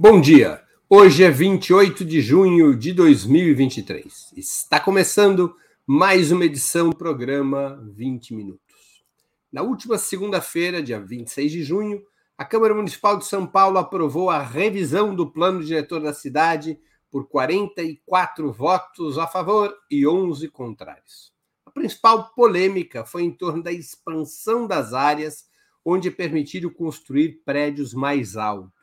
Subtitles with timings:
[0.00, 0.62] Bom dia.
[0.88, 4.32] Hoje é 28 de junho de 2023.
[4.36, 9.02] Está começando mais uma edição do programa 20 Minutos.
[9.50, 12.00] Na última segunda-feira, dia 26 de junho,
[12.38, 16.78] a Câmara Municipal de São Paulo aprovou a revisão do plano diretor da cidade
[17.10, 21.32] por 44 votos a favor e 11 contrários.
[21.66, 25.48] A principal polêmica foi em torno da expansão das áreas
[25.84, 28.77] onde é permitido construir prédios mais altos.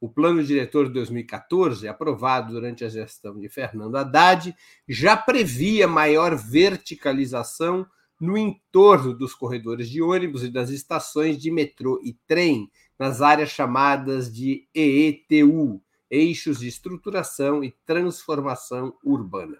[0.00, 4.56] O plano diretor de 2014, aprovado durante a gestão de Fernando Haddad,
[4.88, 7.86] já previa maior verticalização
[8.18, 13.50] no entorno dos corredores de ônibus e das estações de metrô e trem, nas áreas
[13.50, 19.58] chamadas de EETU, Eixos de Estruturação e Transformação Urbana.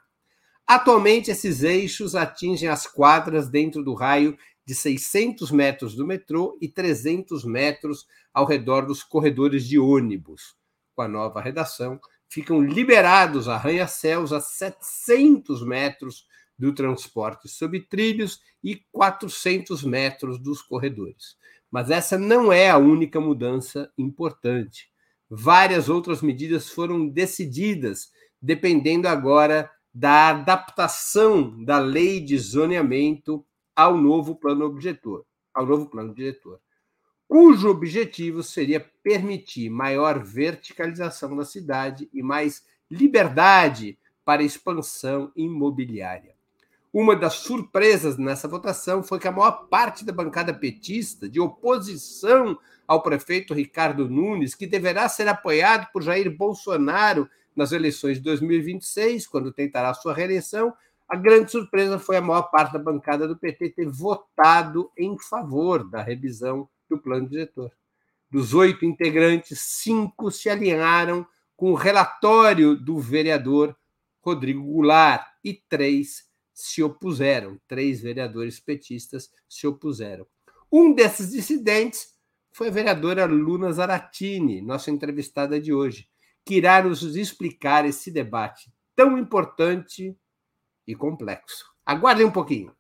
[0.66, 4.38] Atualmente, esses eixos atingem as quadras dentro do raio
[4.70, 10.55] de 600 metros do metrô e 300 metros ao redor dos corredores de ônibus.
[10.95, 11.98] Com a nova redação,
[12.29, 16.24] ficam liberados arranha-céus a 700 metros
[16.57, 21.37] do transporte sob trilhos e 400 metros dos corredores.
[21.68, 24.88] Mas essa não é a única mudança importante.
[25.29, 33.45] Várias outras medidas foram decididas, dependendo agora da adaptação da lei de zoneamento
[33.80, 36.60] ao novo plano objetor, ao novo plano diretor,
[37.26, 46.34] cujo objetivo seria permitir maior verticalização da cidade e mais liberdade para expansão imobiliária.
[46.92, 52.59] Uma das surpresas nessa votação foi que a maior parte da bancada petista, de oposição
[52.87, 59.26] ao prefeito Ricardo Nunes, que deverá ser apoiado por Jair Bolsonaro nas eleições de 2026,
[59.26, 60.70] quando tentará sua reeleição,
[61.10, 65.82] a grande surpresa foi a maior parte da bancada do PT ter votado em favor
[65.82, 67.72] da revisão do plano diretor.
[68.30, 71.26] Dos oito integrantes, cinco se alinharam
[71.56, 73.76] com o relatório do vereador
[74.22, 77.60] Rodrigo Goulart e três se opuseram.
[77.66, 80.25] Três vereadores petistas se opuseram.
[80.70, 82.15] Um desses dissidentes
[82.53, 86.09] foi a vereadora Luna Zaratini, nossa entrevistada de hoje,
[86.44, 90.16] que irá nos explicar esse debate tão importante
[90.87, 91.65] e complexo.
[91.85, 92.75] Aguardem um pouquinho.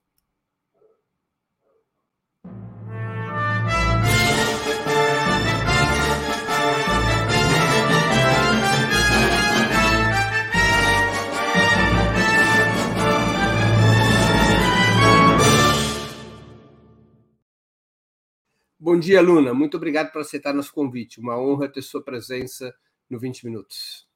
[18.82, 19.54] Bom dia, Luna.
[19.54, 21.20] Muito obrigado por aceitar nosso convite.
[21.20, 22.74] Uma honra ter sua presença
[23.08, 24.09] no 20 Minutos.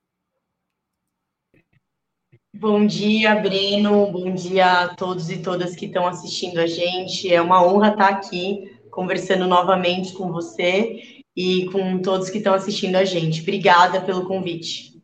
[2.57, 4.13] Bom dia, Breno.
[4.13, 7.31] Bom dia a todos e todas que estão assistindo a gente.
[7.31, 12.95] É uma honra estar aqui conversando novamente com você e com todos que estão assistindo
[12.95, 13.43] a gente.
[13.43, 15.03] Obrigada pelo convite.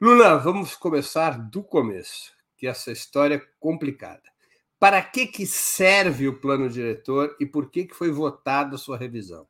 [0.00, 4.22] Luna, vamos começar do começo, que essa história é complicada.
[4.78, 8.96] Para que, que serve o plano diretor e por que, que foi votada a sua
[8.96, 9.44] revisão?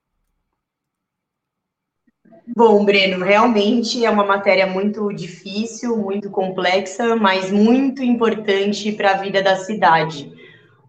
[2.57, 9.17] Bom, Breno, realmente é uma matéria muito difícil, muito complexa, mas muito importante para a
[9.17, 10.33] vida da cidade.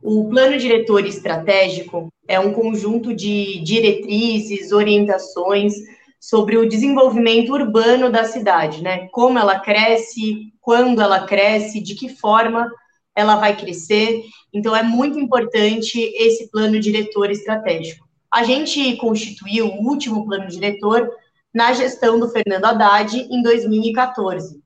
[0.02, 5.74] O plano diretor estratégico é um conjunto de diretrizes, orientações
[6.20, 9.08] sobre o desenvolvimento urbano da cidade, né?
[9.12, 12.72] Como ela cresce, quando ela cresce, de que forma
[13.16, 14.22] ela vai crescer.
[14.53, 18.08] Então, é muito importante esse plano diretor estratégico.
[18.31, 21.09] A gente constituiu o último plano diretor
[21.57, 24.62] na gestão do Fernando Haddad em 2014.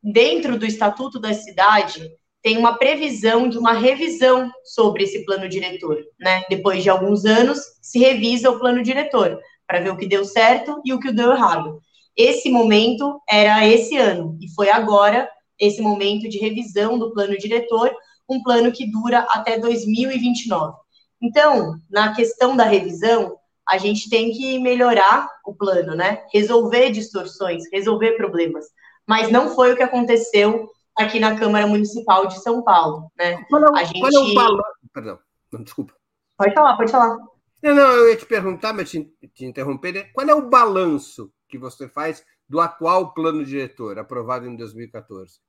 [0.00, 2.08] Dentro do Estatuto da Cidade,
[2.40, 6.44] tem uma previsão de uma revisão sobre esse plano diretor, né?
[6.48, 10.80] Depois de alguns anos, se revisa o plano diretor para ver o que deu certo
[10.84, 11.80] e o que deu errado.
[12.16, 17.92] Esse momento era esse ano e foi agora esse momento de revisão do plano diretor,
[18.30, 20.76] um plano que dura até 2029.
[21.20, 23.36] Então, na questão da revisão,
[23.68, 26.24] a gente tem que melhorar o plano, né?
[26.32, 28.66] Resolver distorções, resolver problemas.
[29.06, 33.42] Mas não foi o que aconteceu aqui na Câmara Municipal de São Paulo, né?
[33.48, 34.16] Qual é o, a gente...
[34.16, 34.64] é o balanço?
[34.92, 35.18] Perdão,
[35.52, 35.94] não, desculpa.
[36.36, 37.16] Pode falar, pode falar.
[37.62, 39.92] Não, não, eu ia te perguntar, mas te, te interromper.
[39.92, 40.02] Né?
[40.12, 45.40] Qual é o balanço que você faz do atual plano diretor, aprovado em 2014?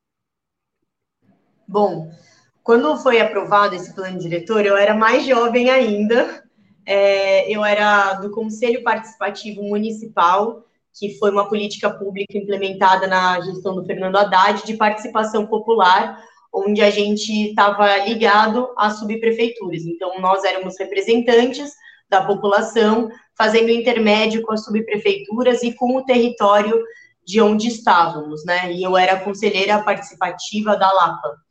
[1.68, 2.12] Bom,
[2.64, 6.45] quando foi aprovado esse plano diretor, eu era mais jovem ainda,
[6.86, 10.64] é, eu era do Conselho Participativo Municipal,
[10.98, 16.24] que foi uma política pública implementada na gestão do Fernando Haddad de participação popular,
[16.54, 19.84] onde a gente estava ligado às subprefeituras.
[19.84, 21.74] Então, nós éramos representantes
[22.10, 26.82] da população, fazendo intermédio com as subprefeituras e com o território
[27.26, 28.72] de onde estávamos, né?
[28.72, 31.45] E eu era conselheira participativa da Lapa.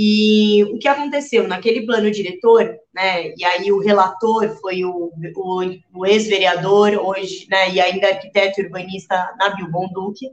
[0.00, 3.34] E o que aconteceu naquele plano diretor, né?
[3.36, 7.68] E aí o relator foi o, o, o ex-vereador, hoje, né?
[7.70, 10.30] E ainda arquiteto urbanista Nabil Bonduque.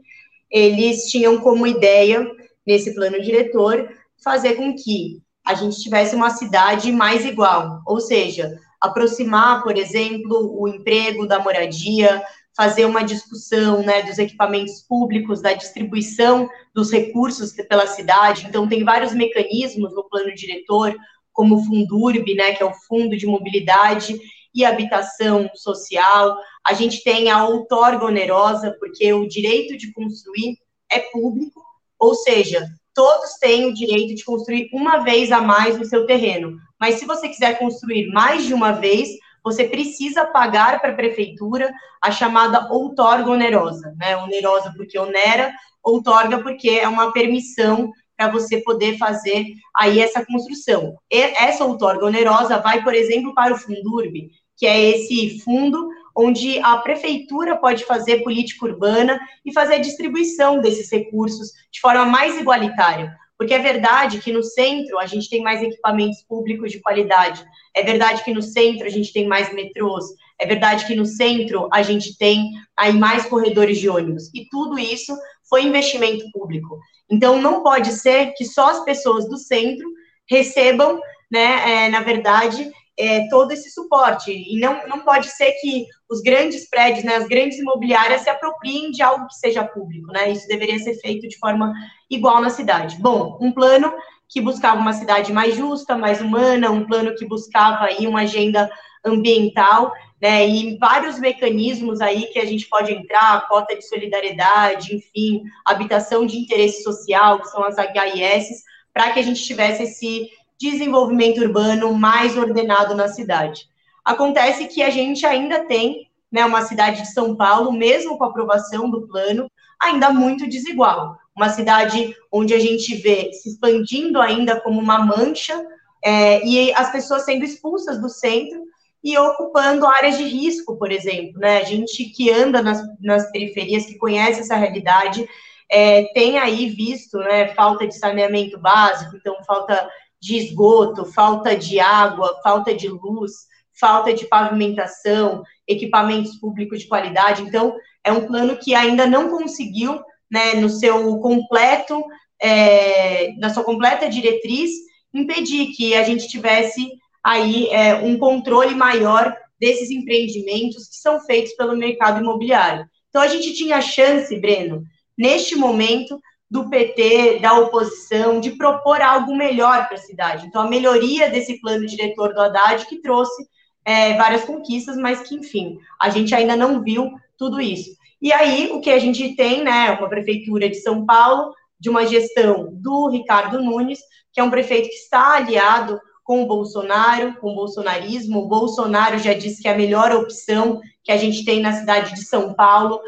[0.51, 2.29] Eles tinham como ideia,
[2.63, 3.89] nesse plano diretor,
[4.23, 10.55] fazer com que a gente tivesse uma cidade mais igual, ou seja, aproximar, por exemplo,
[10.59, 12.21] o emprego da moradia,
[12.55, 18.45] fazer uma discussão né, dos equipamentos públicos, da distribuição dos recursos pela cidade.
[18.47, 20.95] Então, tem vários mecanismos no plano diretor,
[21.33, 24.17] como o Fundurb, né, que é o Fundo de Mobilidade
[24.53, 26.37] e Habitação Social.
[26.65, 30.57] A gente tem a outorga onerosa, porque o direito de construir
[30.89, 31.61] é público,
[31.99, 36.57] ou seja, todos têm o direito de construir uma vez a mais no seu terreno.
[36.79, 39.09] Mas se você quiser construir mais de uma vez,
[39.45, 41.71] você precisa pagar para a prefeitura
[42.01, 44.17] a chamada outorga onerosa, né?
[44.17, 45.53] Onerosa porque onera,
[45.83, 49.45] outorga porque é uma permissão para você poder fazer
[49.77, 50.95] aí essa construção.
[51.11, 56.57] E essa outorga onerosa vai, por exemplo, para o Fundurb, que é esse fundo onde
[56.59, 62.39] a prefeitura pode fazer política urbana e fazer a distribuição desses recursos de forma mais
[62.39, 63.15] igualitária.
[63.37, 67.45] Porque é verdade que no centro a gente tem mais equipamentos públicos de qualidade,
[67.75, 70.05] é verdade que no centro a gente tem mais metrôs,
[70.39, 74.79] é verdade que no centro a gente tem aí mais corredores de ônibus, e tudo
[74.79, 75.15] isso
[75.49, 76.79] foi investimento público.
[77.09, 79.87] Então não pode ser que só as pessoas do centro
[80.29, 80.99] recebam,
[81.31, 84.31] né, é, na verdade, é, todo esse suporte.
[84.31, 88.91] E não, não pode ser que os grandes prédios, né, as grandes imobiliárias se apropriem
[88.91, 90.31] de algo que seja público, né?
[90.31, 91.73] Isso deveria ser feito de forma
[92.09, 92.97] igual na cidade.
[92.99, 93.93] Bom, um plano
[94.29, 98.69] que buscava uma cidade mais justa, mais humana, um plano que buscava aí uma agenda
[99.05, 105.43] ambiental, né, e vários mecanismos aí que a gente pode entrar, cota de solidariedade, enfim,
[105.63, 110.29] habitação de interesse social, que são as HIS, para que a gente tivesse esse
[110.59, 113.67] desenvolvimento urbano mais ordenado na cidade.
[114.03, 118.27] Acontece que a gente ainda tem né, uma cidade de São Paulo, mesmo com a
[118.27, 119.49] aprovação do plano,
[119.81, 121.17] ainda muito desigual.
[121.35, 125.65] Uma cidade onde a gente vê se expandindo ainda como uma mancha
[126.03, 128.63] é, e as pessoas sendo expulsas do centro
[129.03, 131.39] e ocupando áreas de risco, por exemplo.
[131.39, 131.57] Né?
[131.57, 135.27] A gente que anda nas, nas periferias, que conhece essa realidade,
[135.69, 139.89] é, tem aí visto né, falta de saneamento básico, então falta
[140.25, 143.31] de esgoto, falta de água, falta de luz,
[143.79, 147.43] falta de pavimentação, equipamentos públicos de qualidade.
[147.43, 150.01] Então, é um plano que ainda não conseguiu,
[150.31, 152.03] né, no seu completo,
[152.41, 154.71] é, na sua completa diretriz,
[155.13, 156.89] impedir que a gente tivesse
[157.23, 162.83] aí é, um controle maior desses empreendimentos que são feitos pelo mercado imobiliário.
[163.09, 164.83] Então, a gente tinha chance, Breno,
[165.15, 166.19] neste momento,
[166.55, 170.47] do PT, da oposição, de propor algo melhor para a cidade.
[170.47, 173.45] Então, a melhoria desse plano diretor do Haddad que trouxe
[173.83, 177.91] é, várias conquistas, mas que, enfim, a gente ainda não viu tudo isso.
[178.21, 182.07] E aí, o que a gente tem, né, uma prefeitura de São Paulo, de uma
[182.07, 183.99] gestão do Ricardo Nunes,
[184.31, 188.39] que é um prefeito que está aliado com o Bolsonaro, com o bolsonarismo.
[188.39, 192.15] O Bolsonaro já disse que é a melhor opção que a gente tem na cidade
[192.15, 193.01] de São Paulo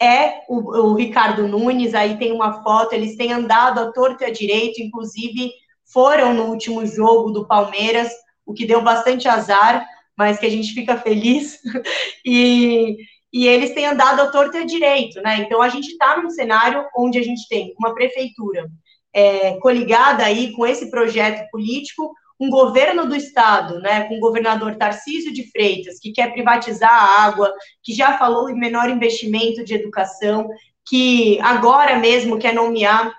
[0.00, 4.26] é o, o, Ricardo Nunes, aí tem uma foto, eles têm andado à torta e
[4.28, 5.50] à direita, inclusive
[5.92, 8.12] foram no último jogo do Palmeiras,
[8.46, 9.86] o que deu bastante azar,
[10.16, 11.58] mas que a gente fica feliz,
[12.24, 12.96] e,
[13.32, 15.38] e eles têm andado à torta e à direito, né?
[15.40, 18.68] Então a gente está num cenário onde a gente tem uma prefeitura
[19.12, 24.76] é, coligada aí com esse projeto político, um governo do estado, né, com o governador
[24.76, 27.52] Tarcísio de Freitas, que quer privatizar a água,
[27.82, 30.48] que já falou em menor investimento de educação,
[30.86, 33.12] que agora mesmo quer nomear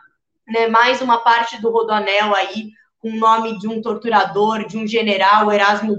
[0.47, 4.88] né, mais uma parte do Rodoanel aí, com o nome de um torturador, de um
[4.88, 5.95] general, Erasmo,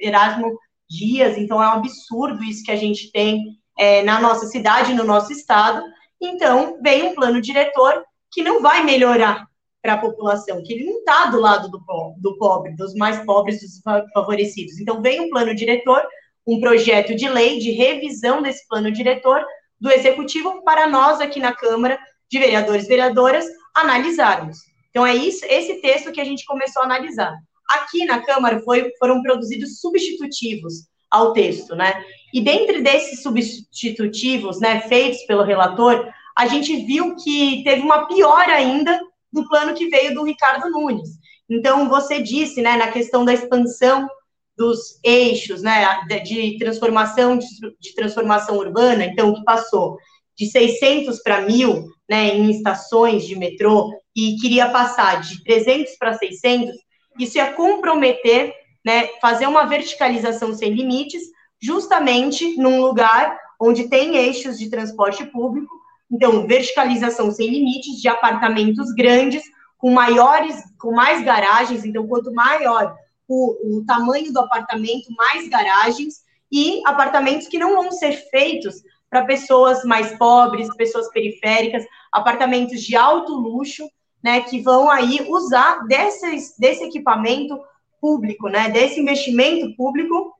[0.00, 0.58] Erasmo
[0.88, 1.36] Dias.
[1.38, 5.32] Então, é um absurdo isso que a gente tem é, na nossa cidade, no nosso
[5.32, 5.82] estado.
[6.20, 9.46] Então, vem um plano diretor que não vai melhorar
[9.86, 11.80] para a população, que ele não está do lado do,
[12.18, 13.80] do pobre, dos mais pobres, dos
[14.12, 14.80] favorecidos.
[14.80, 16.02] Então, vem um plano diretor,
[16.44, 19.44] um projeto de lei de revisão desse plano diretor
[19.80, 21.96] do Executivo para nós aqui na Câmara
[22.28, 23.44] de Vereadores e Vereadoras
[23.76, 24.58] analisarmos.
[24.90, 27.32] Então, é isso, esse texto que a gente começou a analisar.
[27.70, 32.04] Aqui na Câmara foi, foram produzidos substitutivos ao texto, né?
[32.34, 38.48] E dentre desses substitutivos, né, feitos pelo relator, a gente viu que teve uma pior
[38.48, 39.00] ainda
[39.32, 41.10] do plano que veio do Ricardo Nunes.
[41.48, 44.08] Então, você disse, né, na questão da expansão
[44.56, 45.84] dos eixos, né,
[46.24, 49.98] de transformação de, transformação urbana, então que passou
[50.36, 56.14] de 600 para 1000, né, em estações de metrô e queria passar de 300 para
[56.14, 56.74] 600,
[57.18, 58.52] isso ia comprometer,
[58.84, 61.22] né, fazer uma verticalização sem limites,
[61.60, 65.74] justamente num lugar onde tem eixos de transporte público,
[66.10, 69.42] então verticalização sem limites de apartamentos grandes
[69.78, 72.96] com maiores, com mais garagens, então quanto maior
[73.28, 78.76] o, o tamanho do apartamento, mais garagens, e apartamentos que não vão ser feitos
[79.10, 83.88] para pessoas mais pobres, pessoas periféricas, apartamentos de alto luxo,
[84.22, 87.60] né, que vão aí usar desses, desse equipamento
[88.00, 90.34] público, né, desse investimento público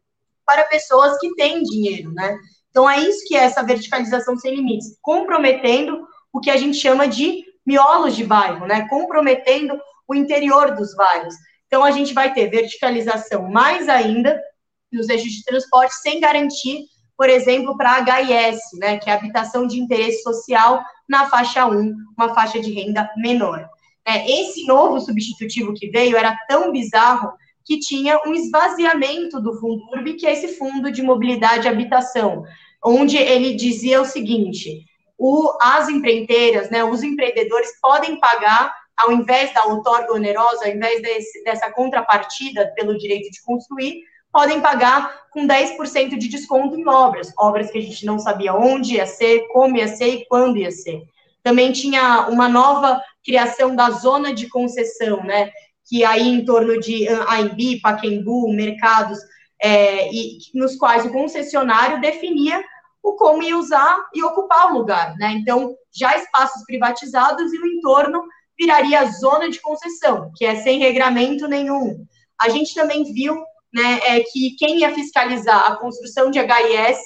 [0.44, 2.38] para pessoas que têm dinheiro, né.
[2.76, 7.08] Então é isso que é essa verticalização sem limites, comprometendo o que a gente chama
[7.08, 11.34] de miolos de bairro, né, comprometendo o interior dos bairros.
[11.66, 14.38] Então, a gente vai ter verticalização mais ainda
[14.92, 16.84] nos eixos de transporte, sem garantir,
[17.16, 21.94] por exemplo, para a HIS, né, que é habitação de interesse social na faixa 1,
[22.14, 23.66] uma faixa de renda menor.
[24.06, 27.32] É, esse novo substitutivo que veio era tão bizarro
[27.64, 32.44] que tinha um esvaziamento do Fundo URB, que é esse fundo de mobilidade e habitação,
[32.84, 34.84] onde ele dizia o seguinte:
[35.18, 41.02] o, as empreiteiras, né, os empreendedores podem pagar ao invés da outorga onerosa, ao invés
[41.02, 44.02] desse, dessa contrapartida pelo direito de construir,
[44.32, 48.94] podem pagar com 10% de desconto em obras, obras que a gente não sabia onde
[48.94, 51.02] ia ser, como ia ser e quando ia ser.
[51.42, 55.50] Também tinha uma nova criação da zona de concessão, né,
[55.88, 59.18] que aí em torno de Aimbi, Paquembu, mercados,
[59.62, 62.62] é, e nos quais o concessionário definia
[63.02, 65.32] o como ia usar e ocupar o lugar, né?
[65.32, 68.22] Então, já espaços privatizados e o entorno
[68.58, 72.04] viraria zona de concessão, que é sem regramento nenhum.
[72.40, 73.36] A gente também viu
[73.72, 76.98] né, é, que quem ia fiscalizar a construção de HIS,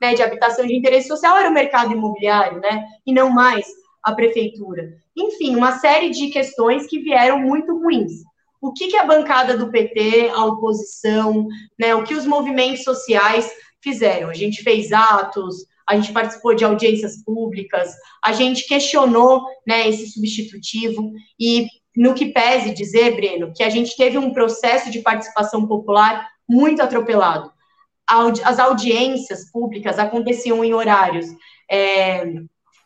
[0.00, 3.66] né, de habitação de interesse social, era o mercado imobiliário, né, e não mais
[4.02, 4.88] a prefeitura.
[5.16, 8.12] Enfim, uma série de questões que vieram muito ruins.
[8.62, 13.50] O que, que a bancada do PT, a oposição, né, o que os movimentos sociais
[13.82, 14.30] fizeram?
[14.30, 17.92] A gente fez atos, a gente participou de audiências públicas,
[18.24, 23.96] a gente questionou né, esse substitutivo e no que pese dizer, Breno, que a gente
[23.96, 27.52] teve um processo de participação popular muito atropelado.
[28.06, 31.26] As audiências públicas aconteciam em horários
[31.70, 32.24] é,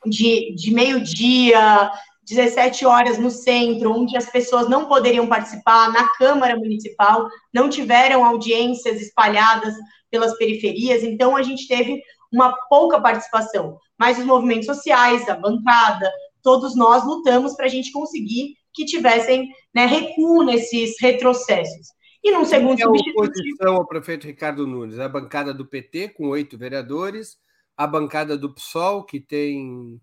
[0.07, 1.91] de, de meio-dia,
[2.29, 8.25] 17 horas no centro, onde as pessoas não poderiam participar, na Câmara Municipal, não tiveram
[8.25, 9.75] audiências espalhadas
[10.11, 12.03] pelas periferias, então a gente teve
[12.33, 13.79] uma pouca participação.
[13.99, 16.11] Mas os movimentos sociais, a bancada,
[16.43, 21.89] todos nós lutamos para a gente conseguir que tivessem né, recuo nesses retrocessos.
[22.23, 23.21] E num segundo é substitutivo...
[23.21, 24.99] oposição ao prefeito Ricardo Nunes?
[24.99, 27.37] A bancada do PT, com oito vereadores,
[27.77, 30.01] a bancada do PSOL, que tem...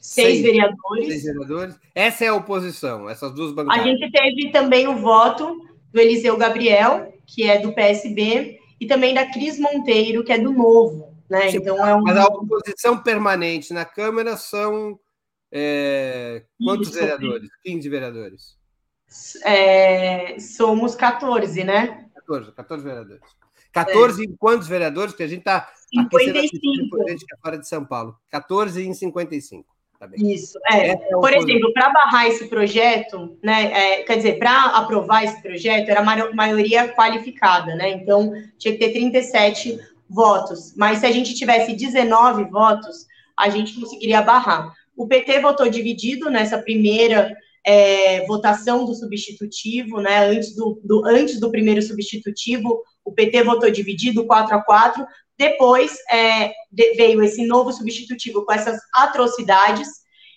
[0.00, 1.06] Seis, seis, vereadores.
[1.06, 1.76] seis vereadores.
[1.94, 3.80] Essa é a oposição, essas duas bancadas.
[3.80, 9.12] A gente teve também o voto do Eliseu Gabriel, que é do PSB, e também
[9.14, 11.14] da Cris Monteiro, que é do Novo.
[11.28, 11.50] Né?
[11.50, 12.02] Então, é um...
[12.02, 14.98] Mas a oposição permanente na Câmara são
[15.52, 16.98] é, quantos Isso.
[16.98, 17.50] vereadores?
[17.62, 18.58] 15 vereadores.
[19.44, 22.08] É, somos 14, né?
[22.14, 23.22] 14, 14 vereadores.
[23.72, 24.24] 14 é.
[24.26, 25.14] em quantos vereadores?
[25.14, 27.08] Que a gente está 55.
[27.08, 28.16] Gente que é fora de São Paulo.
[28.30, 29.77] 14 em 55.
[30.16, 30.90] Isso, é.
[30.90, 35.88] é Por exemplo, para barrar esse projeto, né, é, quer dizer, para aprovar esse projeto,
[35.88, 37.90] era maioria qualificada, né?
[37.90, 39.78] Então, tinha que ter 37
[40.08, 40.72] votos.
[40.76, 44.72] Mas se a gente tivesse 19 votos, a gente conseguiria barrar.
[44.96, 47.36] O PT votou dividido nessa primeira
[47.66, 50.26] é, votação do substitutivo, né?
[50.26, 55.06] Antes do, do, antes do primeiro substitutivo, o PT votou dividido, 4 a 4
[55.38, 59.88] depois é, veio esse novo substitutivo com essas atrocidades,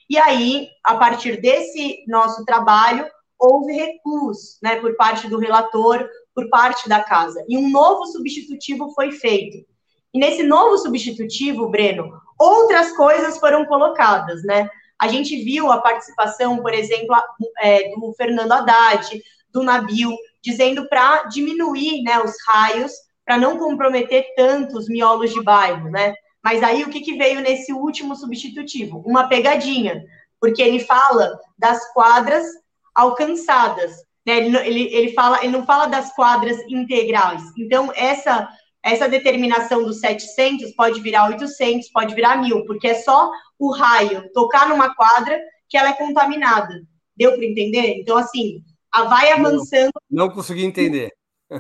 [0.10, 3.06] e aí, a partir desse nosso trabalho,
[3.40, 8.94] houve recurso né, por parte do relator, por parte da casa, e um novo substitutivo
[8.94, 9.66] foi feito.
[10.14, 14.70] E nesse novo substitutivo, Breno, outras coisas foram colocadas, né?
[15.00, 17.16] A gente viu a participação, por exemplo,
[17.62, 22.92] é, do Fernando Haddad, do Nabil, dizendo para diminuir né, os raios
[23.32, 26.14] para não comprometer tantos miolos de bairro, né?
[26.44, 29.02] Mas aí o que, que veio nesse último substitutivo?
[29.06, 30.04] Uma pegadinha,
[30.38, 32.46] porque ele fala das quadras
[32.94, 33.96] alcançadas,
[34.28, 34.36] né?
[34.36, 37.42] Ele, ele, ele, fala, ele não fala das quadras integrais.
[37.58, 38.50] Então, essa
[38.84, 44.30] essa determinação dos 700 pode virar 800, pode virar 1000, porque é só o raio
[44.34, 46.82] tocar numa quadra que ela é contaminada.
[47.16, 47.96] Deu para entender?
[47.98, 48.62] Então, assim,
[48.92, 49.92] a vai avançando.
[50.10, 51.14] Não, não consegui entender.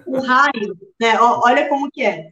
[0.05, 2.29] O raio, né, olha como que é.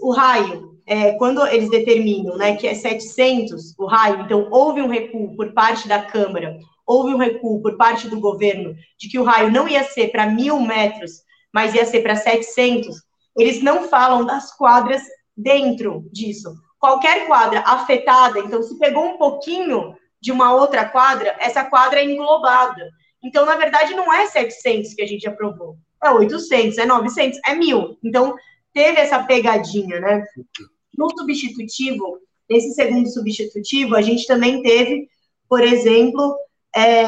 [0.00, 4.88] O raio, é, quando eles determinam né, que é 700 o raio, então houve um
[4.88, 9.24] recuo por parte da Câmara, houve um recuo por parte do governo de que o
[9.24, 11.22] raio não ia ser para mil metros,
[11.52, 12.96] mas ia ser para 700,
[13.36, 15.02] eles não falam das quadras
[15.36, 16.54] dentro disso.
[16.78, 22.04] Qualquer quadra afetada, então se pegou um pouquinho de uma outra quadra, essa quadra é
[22.04, 22.90] englobada.
[23.22, 27.54] Então, na verdade, não é 700 que a gente aprovou, é 800, é 900, é
[27.54, 27.96] 1.000.
[28.02, 28.34] Então,
[28.72, 30.24] teve essa pegadinha, né?
[30.96, 32.18] No substitutivo,
[32.48, 35.08] nesse segundo substitutivo, a gente também teve,
[35.48, 36.36] por exemplo,
[36.74, 37.06] é,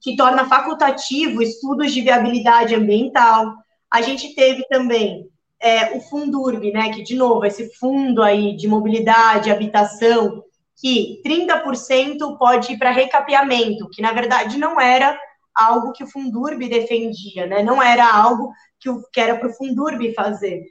[0.00, 3.54] que torna facultativo estudos de viabilidade ambiental.
[3.90, 5.28] A gente teve também
[5.60, 10.42] é, o Fundurb, né, que, de novo, esse fundo aí de mobilidade, habitação,
[10.80, 15.18] que 30% pode ir para recapeamento, que, na verdade, não era
[15.56, 17.62] algo que o Fundurb defendia, né?
[17.62, 20.62] Não era algo que, o, que era para o Fundurb fazer.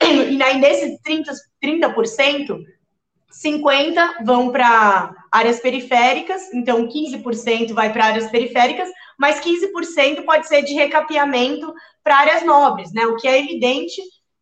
[0.00, 1.24] E aí, desses 30%,
[1.62, 2.58] 30%
[3.30, 10.62] 50% vão para áreas periféricas, então 15% vai para áreas periféricas, mas 15% pode ser
[10.62, 13.06] de recapeamento para áreas nobres, né?
[13.06, 14.00] O que é evidente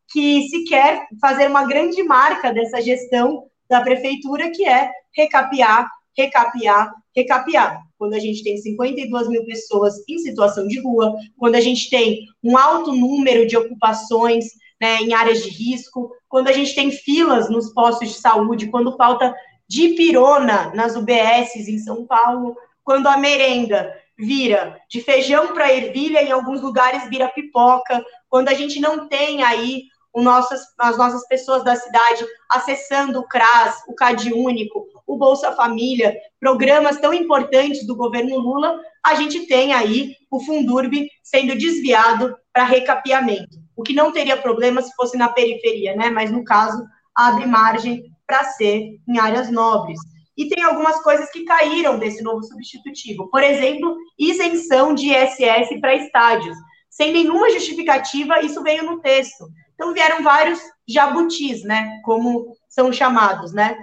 [0.08, 6.92] que se quer fazer uma grande marca dessa gestão da prefeitura, que é recapear, recapear,
[7.14, 7.85] recapear.
[7.98, 12.26] Quando a gente tem 52 mil pessoas em situação de rua, quando a gente tem
[12.42, 14.46] um alto número de ocupações
[14.80, 18.96] né, em áreas de risco, quando a gente tem filas nos postos de saúde, quando
[18.96, 19.34] falta
[19.68, 26.30] dipirona nas UBSs em São Paulo, quando a merenda vira de feijão para ervilha, em
[26.30, 29.84] alguns lugares vira pipoca, quando a gente não tem aí
[30.14, 36.16] nossas, as nossas pessoas da cidade acessando o CRAS, o CAD Único, o Bolsa Família,
[36.40, 42.64] programas tão importantes do governo Lula, a gente tem aí o Fundurb sendo desviado para
[42.64, 43.56] recapeamento.
[43.76, 46.10] O que não teria problema se fosse na periferia, né?
[46.10, 46.84] Mas no caso,
[47.14, 49.98] abre margem para ser em áreas nobres.
[50.36, 53.30] E tem algumas coisas que caíram desse novo substitutivo.
[53.30, 56.56] Por exemplo, isenção de ISS para estádios.
[56.90, 59.46] Sem nenhuma justificativa, isso veio no texto.
[59.74, 62.00] Então vieram vários jabutis, né?
[62.04, 63.76] Como são chamados, né?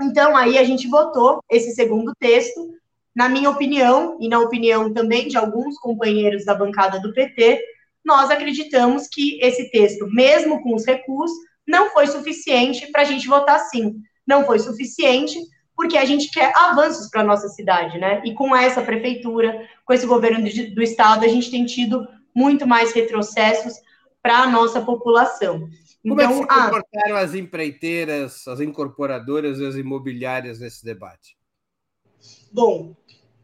[0.00, 2.70] Então aí a gente votou esse segundo texto.
[3.14, 7.62] Na minha opinião, e na opinião também de alguns companheiros da bancada do PT,
[8.04, 11.30] nós acreditamos que esse texto, mesmo com os recuos,
[11.66, 13.96] não foi suficiente para a gente votar sim.
[14.26, 15.38] Não foi suficiente
[15.74, 18.22] porque a gente quer avanços para a nossa cidade, né?
[18.24, 22.92] E com essa prefeitura, com esse governo do estado, a gente tem tido muito mais
[22.92, 23.74] retrocessos
[24.22, 25.68] para a nossa população.
[26.08, 29.74] Como então, é que então, se ah, comportaram ah, as empreiteiras, as incorporadoras e as
[29.74, 31.36] imobiliárias nesse debate?
[32.52, 32.94] Bom,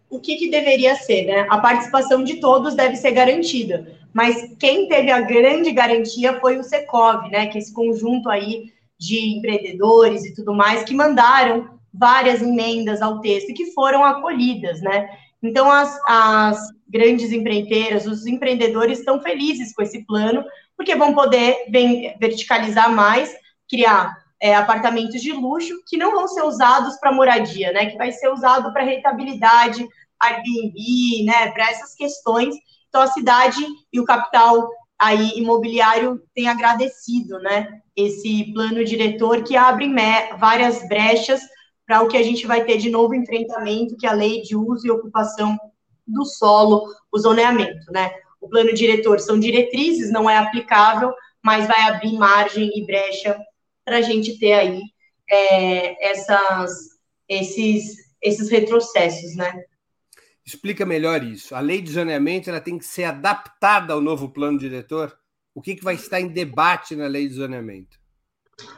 [0.09, 1.47] o que, que deveria ser, né?
[1.51, 6.63] A participação de todos deve ser garantida, mas quem teve a grande garantia foi o
[6.63, 7.47] Secov, né?
[7.47, 13.21] Que é esse conjunto aí de empreendedores e tudo mais que mandaram várias emendas ao
[13.21, 15.11] texto e que foram acolhidas, né?
[15.43, 20.45] Então as, as grandes empreiteiras, os empreendedores estão felizes com esse plano,
[20.83, 23.33] porque vão poder bem, verticalizar mais,
[23.71, 27.87] criar é, apartamentos de luxo que não vão ser usados para moradia, né?
[27.87, 29.87] Que vai ser usado para rentabilidade,
[30.21, 32.57] Airbnb, né, para essas questões.
[32.89, 34.69] Então, a cidade e o capital
[34.99, 39.93] aí imobiliário tem agradecido, né, esse plano diretor que abre
[40.39, 41.41] várias brechas
[41.87, 44.57] para o que a gente vai ter de novo enfrentamento, que é a lei de
[44.57, 45.57] uso e ocupação
[46.07, 48.13] do solo, o zoneamento, né?
[48.43, 53.39] O plano diretor são diretrizes, não é aplicável, mas vai abrir margem e brecha
[53.85, 54.83] para a gente ter aí
[55.31, 56.73] é, essas,
[57.29, 59.63] esses, esses retrocessos, né?
[60.45, 61.55] Explica melhor isso.
[61.55, 65.17] A lei de zoneamento ela tem que ser adaptada ao novo plano diretor?
[65.55, 67.97] O que, que vai estar em debate na lei de zoneamento?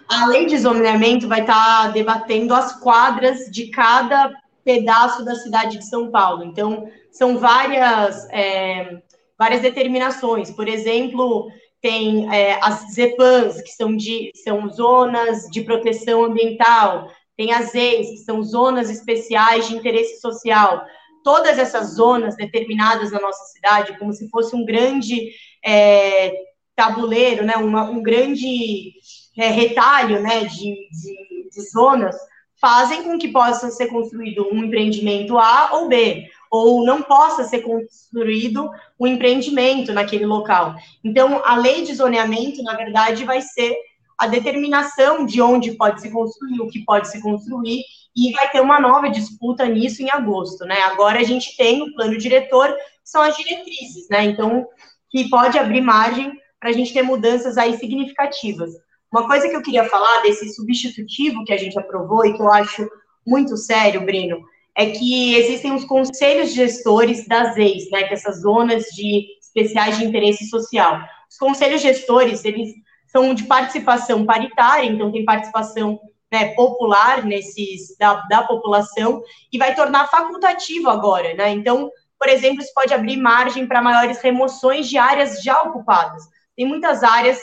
[0.09, 4.31] A lei de zoneamento vai estar debatendo as quadras de cada
[4.65, 6.45] pedaço da cidade de São Paulo.
[6.45, 9.03] Então, são várias, é,
[9.39, 10.51] várias determinações.
[10.51, 11.49] Por exemplo,
[11.81, 18.11] tem é, as ZEPANs, que são, de, são zonas de proteção ambiental, tem as EIs,
[18.11, 20.85] que são zonas especiais de interesse social.
[21.23, 25.31] Todas essas zonas determinadas na nossa cidade, como se fosse um grande
[25.65, 26.33] é,
[26.77, 28.95] tabuleiro, né, uma, um grande
[29.37, 32.17] é, retalho né, de, de, de zonas,
[32.61, 36.25] fazem com que possa ser construído um empreendimento A ou B,
[36.57, 40.77] ou não possa ser construído um empreendimento naquele local.
[41.03, 43.75] Então, a lei de zoneamento, na verdade, vai ser
[44.17, 47.83] a determinação de onde pode se construir, o que pode se construir
[48.17, 50.77] e vai ter uma nova disputa nisso em agosto, né?
[50.83, 54.23] Agora a gente tem o plano diretor, que são as diretrizes, né?
[54.23, 54.65] Então,
[55.11, 58.71] que pode abrir margem para a gente ter mudanças aí significativas.
[59.13, 62.53] Uma coisa que eu queria falar desse substitutivo que a gente aprovou e que eu
[62.53, 62.89] acho
[63.27, 64.41] muito sério, Breno,
[64.77, 69.99] é que existem os conselhos gestores das EIs, né, que é essas zonas de especiais
[69.99, 71.01] de interesse social.
[71.31, 72.73] Os conselhos gestores, eles
[73.07, 76.01] são de participação paritária, então tem participação
[76.33, 81.51] né, popular nesses da, da população e vai tornar facultativo agora, né?
[81.51, 86.25] Então, por exemplo, isso pode abrir margem para maiores remoções de áreas já ocupadas.
[86.57, 87.41] Tem muitas áreas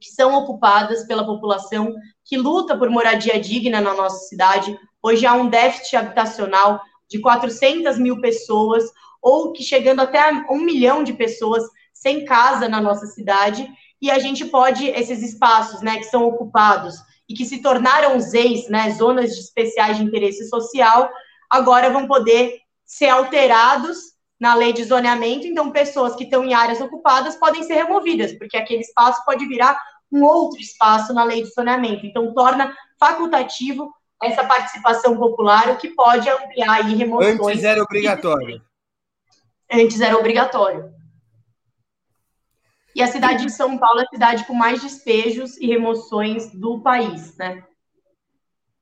[0.00, 4.78] que são ocupadas pela população que luta por moradia digna na nossa cidade.
[5.04, 8.84] Hoje há um déficit habitacional de 400 mil pessoas,
[9.20, 11.62] ou que chegando até um milhão de pessoas
[11.92, 13.68] sem casa na nossa cidade,
[14.00, 16.94] e a gente pode, esses espaços né, que são ocupados
[17.28, 21.10] e que se tornaram ZEIs, né, zonas de especiais de interesse social,
[21.50, 23.98] agora vão poder ser alterados
[24.40, 28.56] na lei de zoneamento, então pessoas que estão em áreas ocupadas podem ser removidas, porque
[28.56, 29.78] aquele espaço pode virar
[30.10, 32.06] um outro espaço na lei de zoneamento.
[32.06, 33.92] Então, torna facultativo
[34.24, 37.40] essa participação popular, o que pode ampliar aí remoções.
[37.40, 38.62] Antes era obrigatório.
[39.70, 40.92] Antes era obrigatório.
[42.94, 46.80] E a cidade de São Paulo é a cidade com mais despejos e remoções do
[46.80, 47.64] país, né?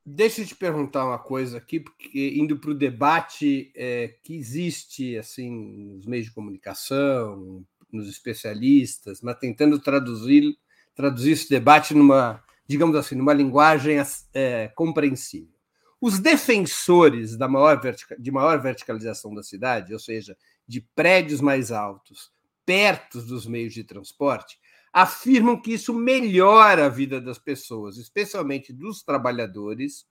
[0.04, 5.16] Deixa eu te perguntar uma coisa aqui, porque indo para o debate é, que existe
[5.16, 10.56] assim nos meios de comunicação, nos especialistas, mas tentando traduzir
[10.94, 13.98] traduzir esse debate numa, digamos assim, numa linguagem
[14.32, 15.52] é, compreensível.
[16.00, 17.78] Os defensores da maior
[18.18, 20.34] de maior verticalização da cidade, ou seja,
[20.66, 22.32] de prédios mais altos,
[22.64, 24.58] perto dos meios de transporte,
[24.90, 30.06] afirmam que isso melhora a vida das pessoas, especialmente dos trabalhadores,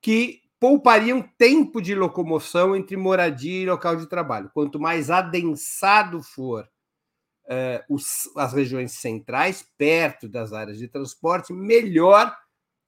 [0.00, 4.50] que poupariam tempo de locomoção entre moradia e local de trabalho.
[4.54, 6.68] Quanto mais adensado for
[7.88, 12.36] os, as regiões centrais, perto das áreas de transporte, melhor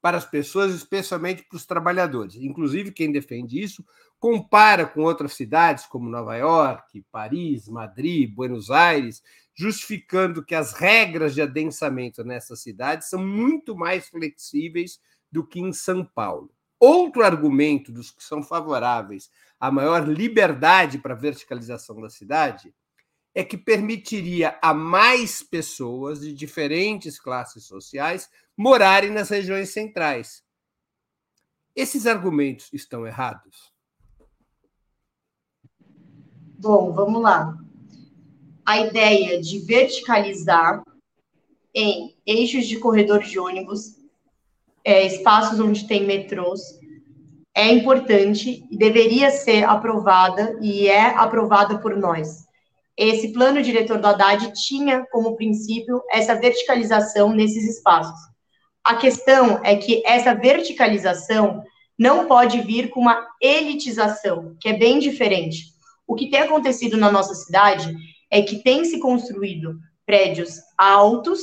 [0.00, 2.36] para as pessoas, especialmente para os trabalhadores.
[2.36, 3.84] Inclusive, quem defende isso
[4.18, 9.22] compara com outras cidades como Nova York, Paris, Madrid, Buenos Aires,
[9.54, 15.00] justificando que as regras de adensamento nessas cidades são muito mais flexíveis
[15.32, 16.50] do que em São Paulo.
[16.78, 22.74] Outro argumento dos que são favoráveis à maior liberdade para a verticalização da cidade
[23.34, 30.42] é que permitiria a mais pessoas de diferentes classes sociais morarem nas regiões centrais.
[31.74, 33.72] Esses argumentos estão errados?
[36.58, 37.56] Bom, vamos lá.
[38.66, 40.82] A ideia de verticalizar
[41.74, 43.96] em eixos de corredor de ônibus,
[44.84, 46.78] é, espaços onde tem metrôs,
[47.54, 52.49] é importante e deveria ser aprovada e é aprovada por nós.
[53.02, 58.20] Esse plano diretor do Haddad tinha como princípio essa verticalização nesses espaços.
[58.84, 61.64] A questão é que essa verticalização
[61.98, 65.72] não pode vir com uma elitização, que é bem diferente.
[66.06, 67.90] O que tem acontecido na nossa cidade
[68.30, 71.40] é que tem se construído prédios altos,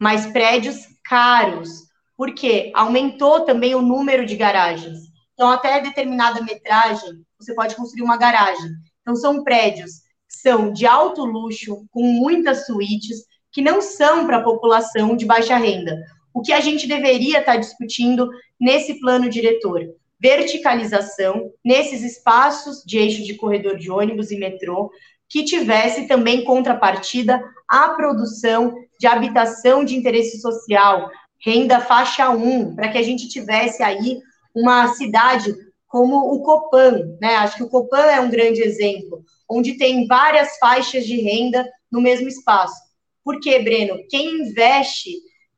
[0.00, 1.82] mas prédios caros,
[2.16, 5.00] porque aumentou também o número de garagens.
[5.34, 8.70] Então, até determinada metragem, você pode construir uma garagem.
[9.02, 10.03] Então, são prédios
[10.40, 15.56] são de alto luxo, com muitas suítes, que não são para a população de baixa
[15.56, 15.96] renda.
[16.32, 18.28] O que a gente deveria estar discutindo
[18.60, 19.80] nesse plano diretor?
[20.24, 24.90] verticalização nesses espaços de eixo de corredor de ônibus e metrô,
[25.28, 31.10] que tivesse também contrapartida a produção de habitação de interesse social,
[31.44, 34.18] renda faixa 1, para que a gente tivesse aí
[34.54, 35.54] uma cidade
[35.86, 37.36] como o Copan, né?
[37.36, 39.22] Acho que o Copan é um grande exemplo,
[39.54, 42.74] onde tem várias faixas de renda no mesmo espaço.
[43.24, 43.98] Por quê, Breno?
[44.10, 45.12] Quem investe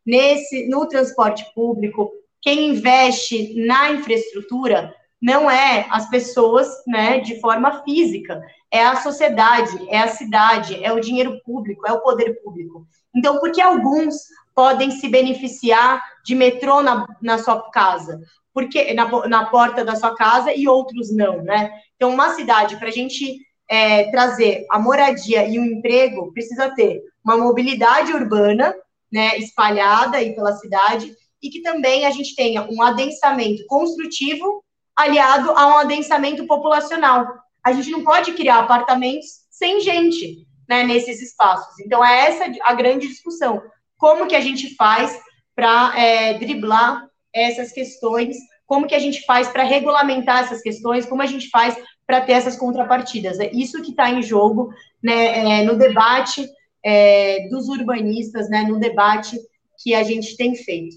[0.05, 7.83] nesse no transporte público, quem investe na infraestrutura não é as pessoas, né, de forma
[7.83, 12.87] física, é a sociedade, é a cidade, é o dinheiro público, é o poder público.
[13.15, 14.15] Então, por que alguns
[14.55, 18.21] podem se beneficiar de metrô na, na sua casa?
[18.53, 21.71] Porque na, na porta da sua casa e outros não, né?
[21.97, 27.03] Então, uma cidade para a gente é, trazer a moradia e o emprego precisa ter
[27.25, 28.75] uma mobilidade urbana,
[29.13, 34.65] né, espalhada aí pela cidade e que também a gente tenha um adensamento construtivo
[34.97, 37.27] aliado a um adensamento populacional.
[37.65, 41.79] A gente não pode criar apartamentos sem gente né, nesses espaços.
[41.81, 43.63] Então, é essa a grande discussão.
[43.99, 45.19] Como que a gente faz
[45.55, 48.37] para é, driblar essas questões?
[48.67, 51.07] Como que a gente faz para regulamentar essas questões?
[51.07, 53.39] Como a gente faz para ter essas contrapartidas?
[53.41, 56.49] É isso que está em jogo né, é, no debate
[56.85, 59.39] é, dos urbanistas né, no debate
[59.83, 60.97] que a gente tem feito.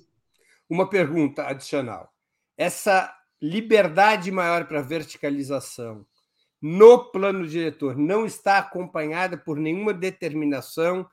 [0.70, 2.10] Uma pergunta adicional.
[2.58, 6.06] Essa liberdade maior para verticalização
[6.62, 11.08] no plano diretor não está acompanhada por nenhuma determinação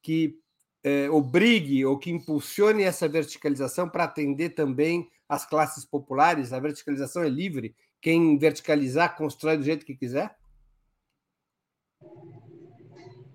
[0.00, 0.38] que
[0.84, 6.52] eh, obrigue ou que impulsione essa verticalização para atender também as classes populares?
[6.52, 10.36] A verticalização é livre, quem verticalizar constrói do jeito que quiser?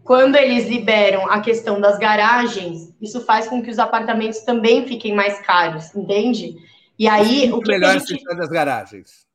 [0.04, 5.16] Quando eles liberam a questão das garagens, isso faz com que os apartamentos também fiquem
[5.16, 6.58] mais caros, entende?
[7.00, 8.24] E aí, o que melhor a gente...
[8.24, 9.26] das garagens.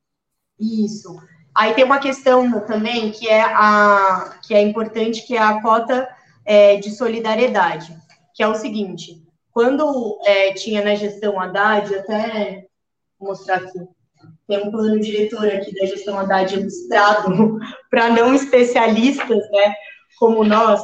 [0.60, 1.16] Isso.
[1.54, 6.08] Aí tem uma questão também que é a que é importante, que é a cota
[6.44, 7.96] é, de solidariedade,
[8.34, 12.66] que é o seguinte: quando é, tinha na gestão Haddad, até
[13.18, 13.78] vou mostrar aqui,
[14.52, 17.58] tem um plano diretor aqui da gestão Haddad ilustrado
[17.90, 19.74] para não especialistas, né,
[20.18, 20.80] como nós,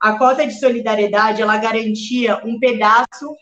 [0.00, 3.36] a cota de solidariedade ela garantia um pedaço,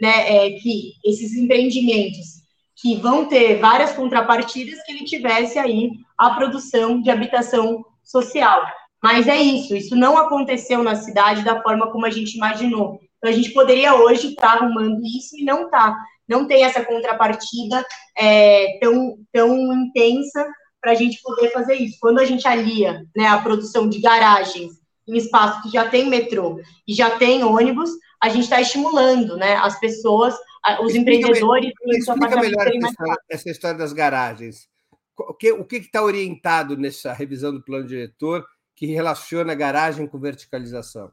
[0.00, 2.44] né, é, que esses empreendimentos
[2.76, 8.62] que vão ter várias contrapartidas que ele tivesse aí a produção de habitação social.
[9.02, 13.00] Mas é isso, isso não aconteceu na cidade da forma como a gente imaginou.
[13.18, 15.96] Então, a gente poderia hoje estar tá arrumando isso e não está.
[16.28, 17.84] Não tem essa contrapartida
[18.16, 20.46] é, tão, tão intensa
[20.80, 21.96] para a gente poder fazer isso.
[22.00, 24.72] Quando a gente alia né, a produção de garagens
[25.06, 27.90] em espaço que já tem metrô e já tem ônibus,
[28.22, 30.34] a gente está estimulando né, as pessoas,
[30.80, 31.72] os explica empreendedores.
[31.82, 34.68] Melhor, explica melhor essa história, essa história, das garagens.
[35.16, 35.34] O
[35.64, 41.12] que está orientado nessa revisão do plano diretor que relaciona garagem com verticalização?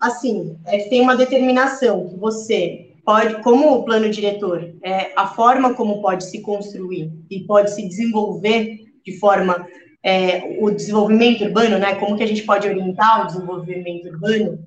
[0.00, 5.74] Assim, é, tem uma determinação que você pode, como o plano diretor, é, a forma
[5.74, 9.66] como pode se construir e pode se desenvolver de forma
[10.04, 11.94] é, o desenvolvimento urbano, né?
[11.96, 14.58] Como que a gente pode orientar o desenvolvimento urbano?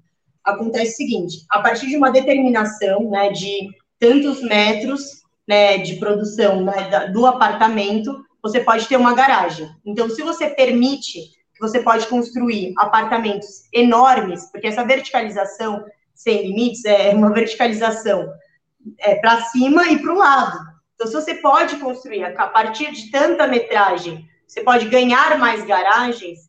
[0.44, 6.63] Acontece o seguinte: a partir de uma determinação, né, de tantos metros, né, de produção
[6.63, 9.70] né, do apartamento, você pode ter uma garagem.
[9.86, 17.13] Então, se você permite você pode construir apartamentos enormes, porque essa verticalização sem limites é
[17.13, 18.28] uma verticalização
[19.00, 20.60] é, para cima e para o lado.
[20.95, 26.39] Então, se você pode construir a partir de tanta metragem você pode ganhar mais garagens,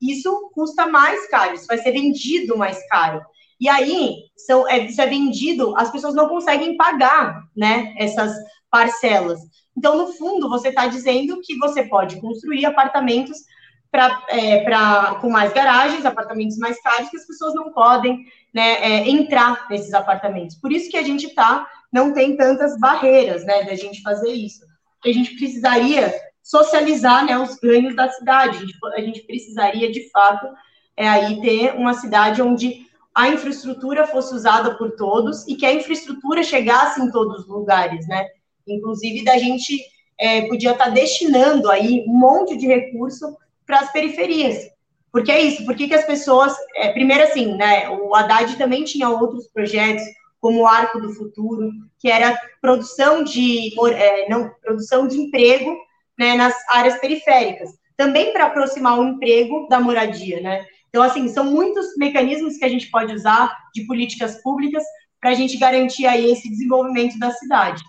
[0.00, 3.20] isso custa mais caro, isso vai ser vendido mais caro.
[3.60, 8.34] E aí, são, é, isso é vendido, as pessoas não conseguem pagar né, essas
[8.70, 9.40] parcelas.
[9.76, 13.36] Então, no fundo, você está dizendo que você pode construir apartamentos
[13.90, 18.24] pra, é, pra, com mais garagens, apartamentos mais caros, que as pessoas não podem
[18.54, 20.56] né, é, entrar nesses apartamentos.
[20.56, 24.64] Por isso que a gente tá, não tem tantas barreiras né, da gente fazer isso.
[25.04, 28.56] A gente precisaria socializar né, os ganhos da cidade.
[28.56, 30.46] A gente, a gente precisaria, de fato,
[30.96, 35.72] é, aí ter uma cidade onde a infraestrutura fosse usada por todos e que a
[35.72, 38.26] infraestrutura chegasse em todos os lugares, né?
[38.66, 39.80] Inclusive, da gente
[40.18, 43.36] é, podia estar tá destinando aí um monte de recurso
[43.70, 44.68] para as periferias.
[45.12, 46.52] Porque é isso, porque que as pessoas.
[46.74, 47.88] É, primeiro, assim, né?
[47.88, 50.02] O Haddad também tinha outros projetos,
[50.40, 55.76] como o Arco do Futuro, que era produção de, é, não, produção de emprego
[56.18, 60.64] né, nas áreas periféricas, também para aproximar o emprego da moradia, né?
[60.88, 64.82] Então, assim, são muitos mecanismos que a gente pode usar de políticas públicas
[65.20, 67.82] para a gente garantir aí esse desenvolvimento da cidade.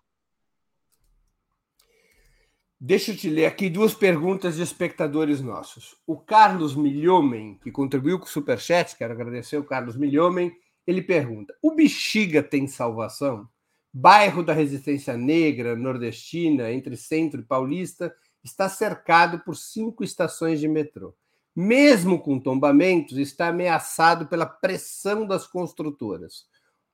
[2.84, 5.96] Deixa eu te ler aqui duas perguntas de espectadores nossos.
[6.08, 10.52] O Carlos Milhomem, que contribuiu com o Superchat, quero agradecer o Carlos Milhomem,
[10.88, 13.48] ele pergunta: o Bexiga tem salvação?
[13.94, 18.14] bairro da Resistência Negra, nordestina, entre Centro e Paulista,
[18.44, 21.14] está cercado por cinco estações de metrô.
[21.56, 26.46] Mesmo com tombamentos, está ameaçado pela pressão das construtoras.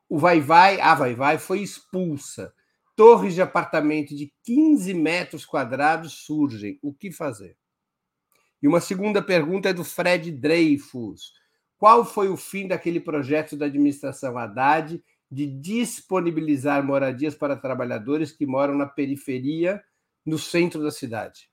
[0.09, 2.53] O Vai-Vai, a Vai-Vai foi expulsa.
[2.97, 6.79] Torres de apartamento de 15 metros quadrados surgem.
[6.81, 7.55] O que fazer?
[8.59, 11.31] E uma segunda pergunta é do Fred Dreyfus.
[11.77, 18.47] Qual foi o fim daquele projeto da administração Haddad de disponibilizar moradias para trabalhadores que
[18.47, 19.79] moram na periferia,
[20.25, 21.51] no centro da cidade?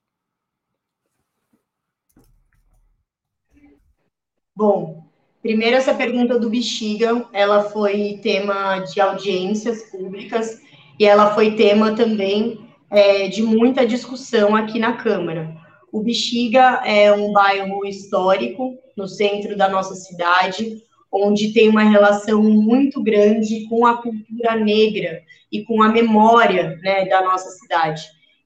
[4.56, 5.06] Bom,
[5.42, 10.64] primeiro essa pergunta do Bexiga, ela foi tema de audiências públicas
[10.98, 12.58] e ela foi tema também
[12.90, 15.54] é, de muita discussão aqui na Câmara.
[15.92, 22.42] O Bexiga é um bairro histórico no centro da nossa cidade, onde tem uma relação
[22.42, 28.02] muito grande com a cultura negra e com a memória né, da nossa cidade.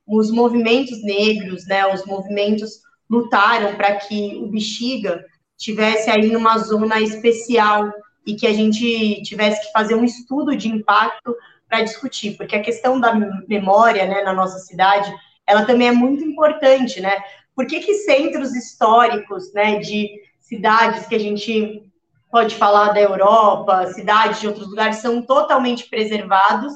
[0.07, 5.25] Os movimentos negros, né, os movimentos lutaram para que o Bexiga
[5.57, 7.91] tivesse aí numa zona especial
[8.27, 11.35] e que a gente tivesse que fazer um estudo de impacto
[11.69, 13.15] para discutir, porque a questão da
[13.47, 15.13] memória, né, na nossa cidade,
[15.47, 17.23] ela também é muito importante, né?
[17.55, 20.09] Por que, que centros históricos, né, de
[20.41, 21.83] cidades que a gente
[22.31, 26.73] pode falar da Europa, cidades de outros lugares são totalmente preservados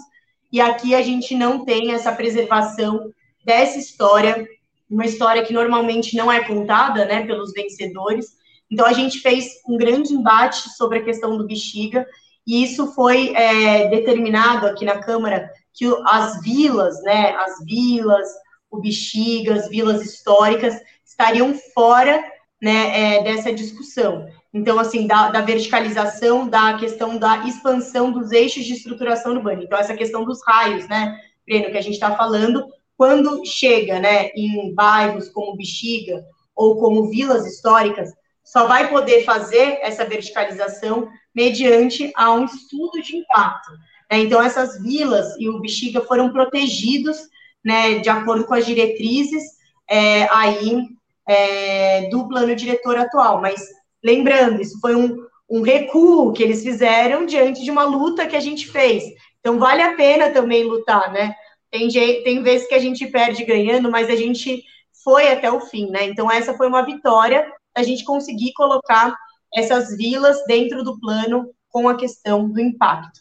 [0.50, 3.10] e aqui a gente não tem essa preservação
[3.44, 4.46] dessa história,
[4.88, 8.26] uma história que normalmente não é contada, né, pelos vencedores.
[8.70, 12.06] Então a gente fez um grande embate sobre a questão do bexiga
[12.46, 18.28] e isso foi é, determinado aqui na Câmara que as vilas, né, as vilas,
[18.70, 20.74] o bexiga, as vilas históricas
[21.04, 22.22] estariam fora
[22.60, 24.26] né, é, dessa discussão.
[24.52, 29.62] Então, assim, da, da, verticalização, da questão da expansão dos eixos de estruturação urbana.
[29.62, 34.28] Então, essa questão dos raios, né, Breno, que a gente está falando, quando chega, né,
[34.36, 36.22] em bairros como Bexiga
[36.54, 38.10] ou como vilas históricas,
[38.52, 43.72] só vai poder fazer essa verticalização mediante a um estudo de impacto.
[44.10, 44.18] Né?
[44.18, 47.16] Então, essas vilas e o Bexiga foram protegidos,
[47.64, 49.42] né, de acordo com as diretrizes
[49.88, 50.88] é, aí
[51.26, 53.60] é, do plano diretor atual, mas
[54.04, 55.16] Lembrando, isso foi um,
[55.48, 59.04] um recuo que eles fizeram diante de uma luta que a gente fez.
[59.38, 61.34] Então, vale a pena também lutar, né?
[61.70, 64.62] Tem, tem vezes que a gente perde ganhando, mas a gente
[65.04, 66.04] foi até o fim, né?
[66.04, 69.16] Então, essa foi uma vitória a gente conseguir colocar
[69.54, 73.20] essas vilas dentro do plano com a questão do impacto.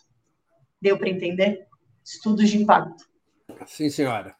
[0.81, 1.67] Deu para entender?
[2.03, 3.05] Estudos de impacto.
[3.65, 4.35] Sim, senhora.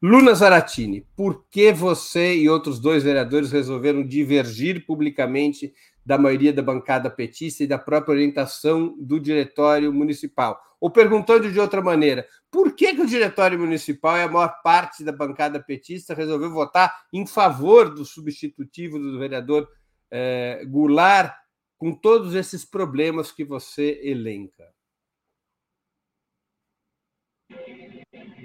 [0.00, 5.72] Luna Zaratini, por que você e outros dois vereadores resolveram divergir publicamente
[6.04, 10.60] da maioria da bancada petista e da própria orientação do diretório municipal?
[10.82, 15.04] Ou perguntando de outra maneira, por que, que o diretório municipal e a maior parte
[15.04, 19.68] da bancada petista resolveu votar em favor do substitutivo do vereador
[20.10, 21.36] eh, Goulart,
[21.78, 24.64] com todos esses problemas que você elenca?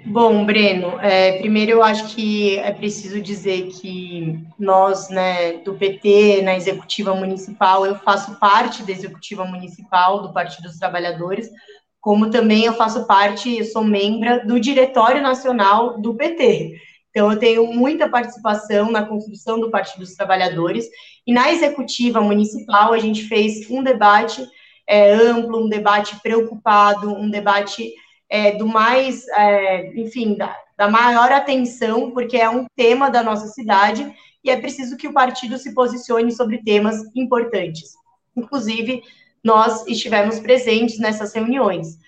[0.06, 6.42] Bom, Breno, é, primeiro eu acho que é preciso dizer que nós, né, do PT,
[6.42, 11.50] na executiva municipal, eu faço parte da executiva municipal do Partido dos Trabalhadores,
[12.00, 16.80] como também eu faço parte, eu sou membro do Diretório Nacional do PT.
[17.10, 20.86] Então, eu tenho muita participação na construção do Partido dos Trabalhadores,
[21.26, 24.46] e na executiva municipal a gente fez um debate
[24.86, 27.92] é, amplo, um debate preocupado, um debate
[28.30, 33.48] é, do mais, é, enfim, da, da maior atenção, porque é um tema da nossa
[33.48, 34.10] cidade
[34.44, 37.90] e é preciso que o partido se posicione sobre temas importantes.
[38.36, 39.02] Inclusive,
[39.44, 41.98] nós estivemos presentes nessas reuniões.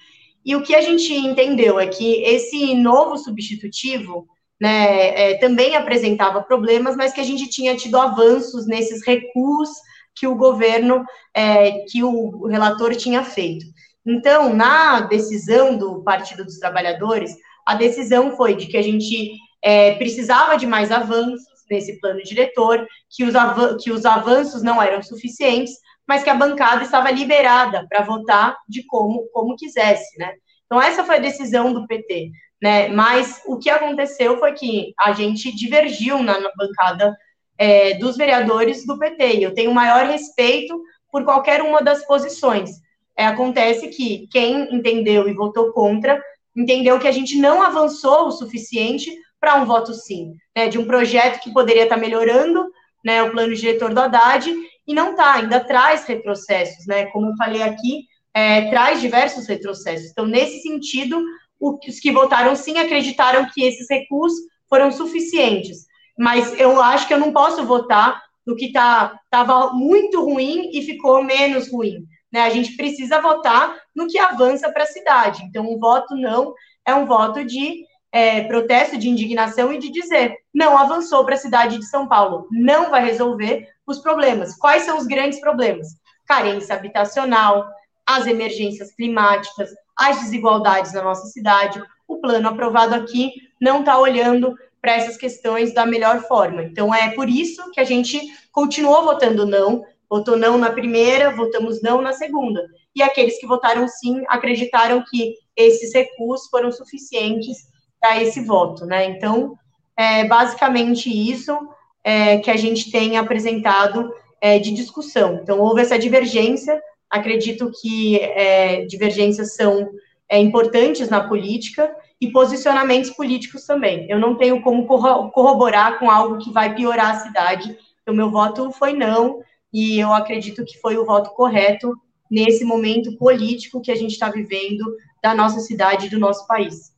[0.45, 4.26] E o que a gente entendeu é que esse novo substitutivo
[4.61, 9.68] né, é, também apresentava problemas, mas que a gente tinha tido avanços nesses recuos
[10.14, 11.05] que o governo,
[11.35, 13.64] é, que o relator tinha feito.
[14.05, 19.95] Então, na decisão do Partido dos Trabalhadores, a decisão foi de que a gente é,
[19.95, 23.35] precisava de mais avanços nesse plano diretor, que os,
[23.83, 25.74] que os avanços não eram suficientes,
[26.11, 30.32] mas que a bancada estava liberada para votar de como, como quisesse, né?
[30.66, 32.88] Então, essa foi a decisão do PT, né?
[32.88, 37.16] Mas o que aconteceu foi que a gente divergiu na, bancada
[37.56, 39.38] é, dos vereadores do PT.
[39.38, 40.82] Eu tenho maior respeito
[41.12, 42.70] por qualquer uma das posições.
[43.16, 46.20] É, acontece que quem entendeu e votou contra
[46.56, 50.86] entendeu que a gente não avançou o suficiente para um voto sim, né, de um
[50.86, 52.68] projeto que poderia estar tá melhorando
[53.04, 54.52] né, o plano diretor do Haddad
[54.87, 60.11] e não está, ainda traz retrocessos, né, como eu falei aqui, é, traz diversos retrocessos.
[60.11, 61.22] Então, nesse sentido,
[61.61, 65.87] os que votaram sim acreditaram que esses recursos foram suficientes,
[66.18, 70.83] mas eu acho que eu não posso votar no que estava tá, muito ruim e
[70.83, 72.05] ficou menos ruim.
[72.33, 72.43] Né?
[72.43, 75.43] A gente precisa votar no que avança para a cidade.
[75.45, 76.55] Então, um voto não
[76.87, 81.39] é um voto de é, protesto, de indignação e de dizer não avançou para a
[81.39, 84.57] cidade de São Paulo, não vai resolver os problemas.
[84.57, 85.88] Quais são os grandes problemas?
[86.26, 87.68] Carência habitacional,
[88.07, 91.82] as emergências climáticas, as desigualdades na nossa cidade.
[92.09, 96.62] O plano aprovado aqui não está olhando para essas questões da melhor forma.
[96.62, 98.18] Então, é por isso que a gente
[98.51, 102.66] continuou votando não, votou não na primeira, votamos não na segunda.
[102.95, 107.59] E aqueles que votaram sim acreditaram que esses recursos foram suficientes
[108.01, 109.05] para esse voto, né?
[109.05, 109.55] Então,
[109.97, 111.57] é basicamente isso
[112.03, 115.40] é, que a gente tem apresentado é, de discussão.
[115.42, 119.88] Então, houve essa divergência, acredito que é, divergências são
[120.28, 124.07] é, importantes na política e posicionamentos políticos também.
[124.09, 128.70] Eu não tenho como corroborar com algo que vai piorar a cidade, então meu voto
[128.70, 129.42] foi não,
[129.72, 131.94] e eu acredito que foi o voto correto
[132.30, 134.84] nesse momento político que a gente está vivendo
[135.22, 136.89] da nossa cidade e do nosso país.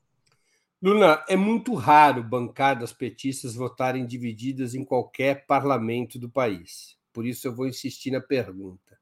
[0.82, 6.98] Luna, é muito raro bancadas petistas votarem divididas em qualquer parlamento do país.
[7.12, 8.98] Por isso eu vou insistir na pergunta.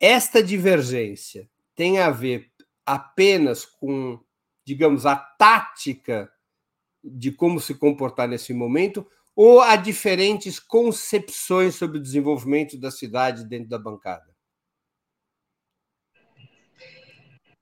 [0.00, 2.50] Esta divergência tem a ver
[2.86, 4.18] apenas com,
[4.64, 6.32] digamos, a tática
[7.04, 9.06] de como se comportar nesse momento
[9.36, 14.32] ou há diferentes concepções sobre o desenvolvimento da cidade dentro da bancada?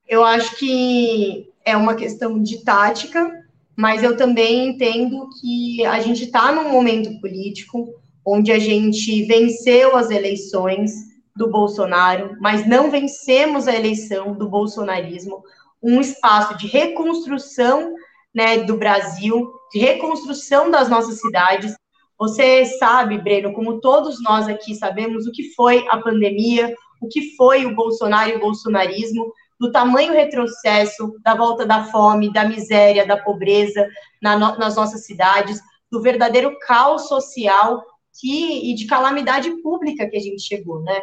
[0.06, 3.39] Eu acho que é uma questão de tática,
[3.80, 7.94] mas eu também entendo que a gente está num momento político
[8.26, 10.92] onde a gente venceu as eleições
[11.34, 15.42] do Bolsonaro, mas não vencemos a eleição do bolsonarismo,
[15.82, 17.94] um espaço de reconstrução
[18.34, 21.74] né, do Brasil, de reconstrução das nossas cidades.
[22.18, 27.34] Você sabe, Breno, como todos nós aqui sabemos, o que foi a pandemia, o que
[27.34, 33.06] foi o Bolsonaro e o bolsonarismo, do tamanho retrocesso, da volta da fome, da miséria,
[33.06, 33.86] da pobreza
[34.20, 35.60] na, nas nossas cidades,
[35.92, 37.84] do verdadeiro caos social
[38.18, 40.98] que, e de calamidade pública que a gente chegou, né?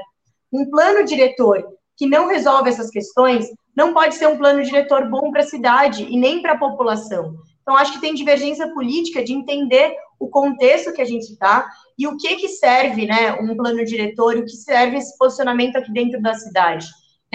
[0.52, 1.64] Um plano diretor
[1.96, 6.08] que não resolve essas questões não pode ser um plano diretor bom para a cidade
[6.10, 7.36] e nem para a população.
[7.62, 12.08] Então, acho que tem divergência política de entender o contexto que a gente está e
[12.08, 16.20] o que, que serve né, um plano diretor o que serve esse posicionamento aqui dentro
[16.22, 16.88] da cidade.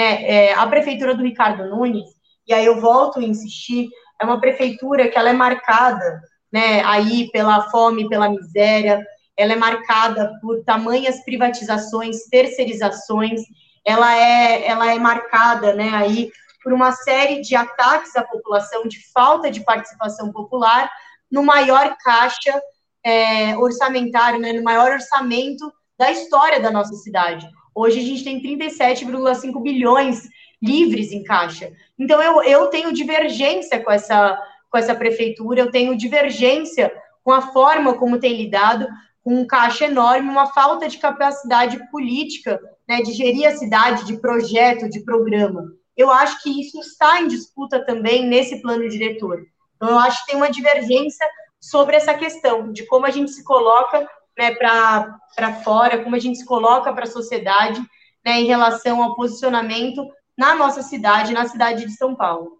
[0.02, 0.24] Né?
[0.24, 2.10] É, a prefeitura do Ricardo Nunes,
[2.46, 3.88] e aí eu volto a insistir,
[4.20, 6.20] é uma prefeitura que ela é marcada
[6.52, 9.00] né, aí pela fome, pela miséria,
[9.36, 13.40] ela é marcada por tamanhas privatizações, terceirizações,
[13.86, 16.30] ela é, ela é marcada né, aí
[16.62, 20.90] por uma série de ataques à população, de falta de participação popular,
[21.30, 22.60] no maior caixa
[23.04, 27.48] é, orçamentário, né, no maior orçamento da história da nossa cidade.
[27.74, 30.28] Hoje a gente tem 37,5 bilhões
[30.62, 31.72] livres em caixa.
[31.98, 34.38] Então eu, eu tenho divergência com essa,
[34.70, 36.92] com essa prefeitura, eu tenho divergência
[37.24, 38.86] com a forma como tem lidado,
[39.22, 44.18] com um caixa enorme, uma falta de capacidade política né, de gerir a cidade, de
[44.18, 45.72] projeto, de programa.
[45.96, 49.40] Eu acho que isso está em disputa também nesse plano diretor.
[49.76, 51.26] Então, eu acho que tem uma divergência
[51.60, 54.08] sobre essa questão de como a gente se coloca
[54.42, 57.80] né, para fora, como a gente se coloca para a sociedade
[58.24, 60.04] né, em relação ao posicionamento
[60.36, 62.58] na nossa cidade, na cidade de São Paulo.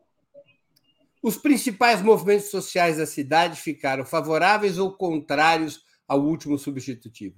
[1.21, 7.37] Os principais movimentos sociais da cidade ficaram favoráveis ou contrários ao último substitutivo?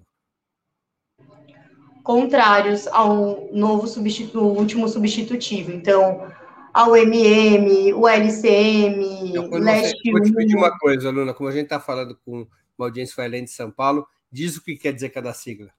[2.02, 5.72] Contrários ao novo substitu último substitutivo.
[5.72, 6.30] Então,
[6.72, 11.52] ao MM, o LCM, então, o Leste Vou te pedir uma coisa, Luna, como a
[11.52, 14.92] gente está falando com uma audiência foi além de São Paulo, diz o que quer
[14.92, 15.70] dizer cada sigla.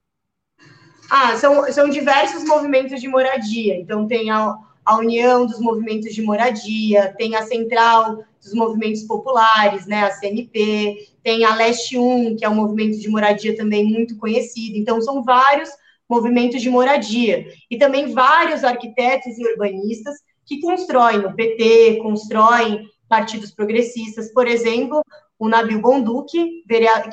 [1.10, 3.76] Ah, são, são diversos movimentos de moradia.
[3.76, 9.86] Então, tem a, a União dos Movimentos de Moradia, tem a Central dos Movimentos Populares,
[9.86, 14.16] né, a CNP, tem a Leste 1, que é um movimento de moradia também muito
[14.16, 14.78] conhecido.
[14.78, 15.68] Então, são vários
[16.08, 17.46] movimentos de moradia.
[17.70, 24.32] E também vários arquitetos e urbanistas que constroem o PT, constroem partidos progressistas.
[24.32, 25.02] Por exemplo,
[25.38, 26.64] o Nabil Bonduque,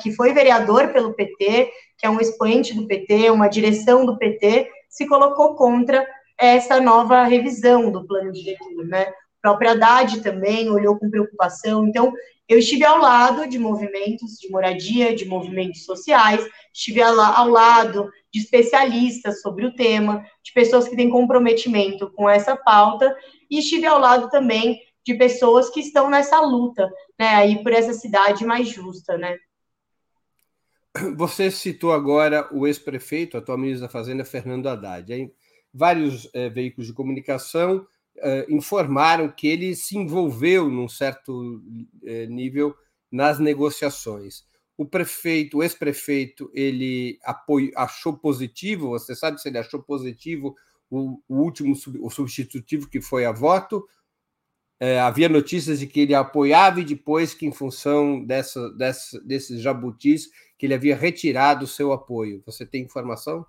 [0.02, 4.68] que foi vereador pelo PT, que é um expoente do PT, uma direção do PT,
[4.88, 6.06] se colocou contra
[6.38, 9.02] essa nova revisão do plano diretor, né?
[9.02, 11.86] A própria Haddad também olhou com preocupação.
[11.86, 12.12] Então,
[12.48, 18.40] eu estive ao lado de movimentos de moradia, de movimentos sociais, estive ao lado de
[18.40, 23.14] especialistas sobre o tema, de pessoas que têm comprometimento com essa pauta,
[23.50, 27.92] e estive ao lado também de pessoas que estão nessa luta, né, aí por essa
[27.92, 29.36] cidade mais justa, né.
[31.16, 35.12] Você citou agora o ex-prefeito, atual ministro da Fazenda, Fernando Haddad.
[35.12, 35.32] Hein?
[35.72, 37.84] Vários é, veículos de comunicação
[38.18, 41.60] é, informaram que ele se envolveu num certo
[42.04, 42.76] é, nível
[43.10, 44.44] nas negociações.
[44.76, 50.54] O prefeito, o ex-prefeito, ele apoio, achou positivo, você sabe se ele achou positivo
[50.88, 53.84] o, o último o substitutivo que foi a voto,
[54.80, 59.60] é, havia notícias de que ele apoiava e depois que, em função dessa, dessa, desses
[59.60, 62.42] jabutis, que ele havia retirado o seu apoio.
[62.46, 63.46] Você tem informação?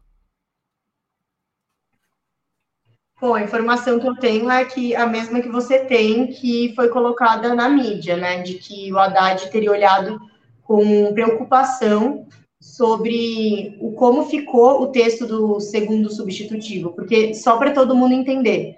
[3.20, 6.90] Bom, a informação que eu tenho é que a mesma que você tem, que foi
[6.90, 8.42] colocada na mídia, né?
[8.42, 10.20] De que o Haddad teria olhado
[10.64, 12.28] com preocupação
[12.60, 18.76] sobre o como ficou o texto do segundo substitutivo, porque só para todo mundo entender,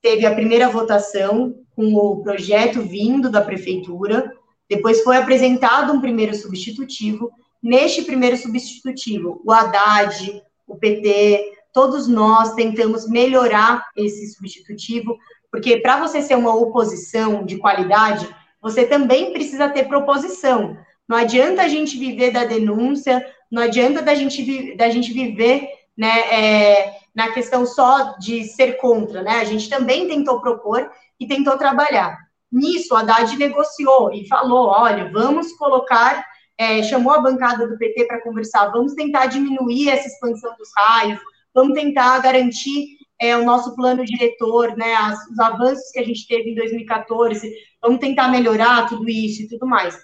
[0.00, 4.32] teve a primeira votação com o projeto vindo da prefeitura,
[4.68, 7.30] depois foi apresentado um primeiro substitutivo.
[7.62, 15.16] Neste primeiro substitutivo, o Haddad, o PT, todos nós tentamos melhorar esse substitutivo,
[15.50, 18.28] porque para você ser uma oposição de qualidade,
[18.60, 20.76] você também precisa ter proposição.
[21.08, 26.20] Não adianta a gente viver da denúncia, não adianta da gente, da gente viver né,
[26.30, 29.40] é, na questão só de ser contra, né?
[29.40, 32.18] A gente também tentou propor e tentou trabalhar.
[32.50, 36.24] Nisso, a Haddad negociou e falou: olha, vamos colocar,
[36.58, 41.20] é, chamou a bancada do PT para conversar, vamos tentar diminuir essa expansão dos raios,
[41.54, 46.26] vamos tentar garantir é, o nosso plano diretor, né, as, os avanços que a gente
[46.26, 49.96] teve em 2014, vamos tentar melhorar tudo isso e tudo mais.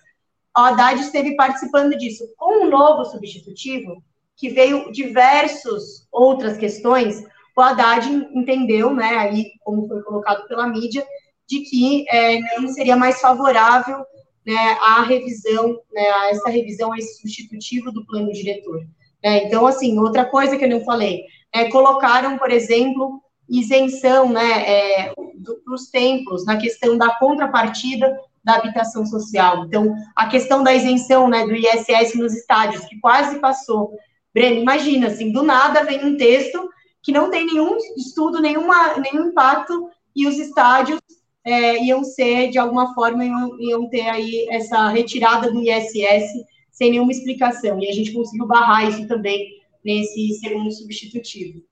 [0.57, 2.25] A Haddad esteve participando disso.
[2.37, 4.03] Com o um novo substitutivo,
[4.41, 7.23] que veio diversas outras questões,
[7.55, 11.07] o Haddad entendeu, né, aí como foi colocado pela mídia,
[11.47, 13.99] de que é, não seria mais favorável
[14.47, 18.81] né, a revisão, né, a essa revisão, a esse substitutivo do plano diretor.
[19.23, 19.45] Né?
[19.45, 25.13] Então, assim, outra coisa que eu não falei, é, colocaram, por exemplo, isenção né, é,
[25.13, 29.67] para os templos na questão da contrapartida da habitação social.
[29.67, 33.93] Então, a questão da isenção né, do ISS nos estádios, que quase passou,
[34.33, 36.69] Breno, imagina, assim, do nada vem um texto
[37.03, 41.01] que não tem nenhum estudo, nenhuma, nenhum impacto, e os estádios
[41.45, 46.31] é, iam ser, de alguma forma, iam, iam, ter aí essa retirada do ISS
[46.71, 47.81] sem nenhuma explicação.
[47.81, 51.63] E a gente conseguiu barrar isso também nesse segundo substitutivo.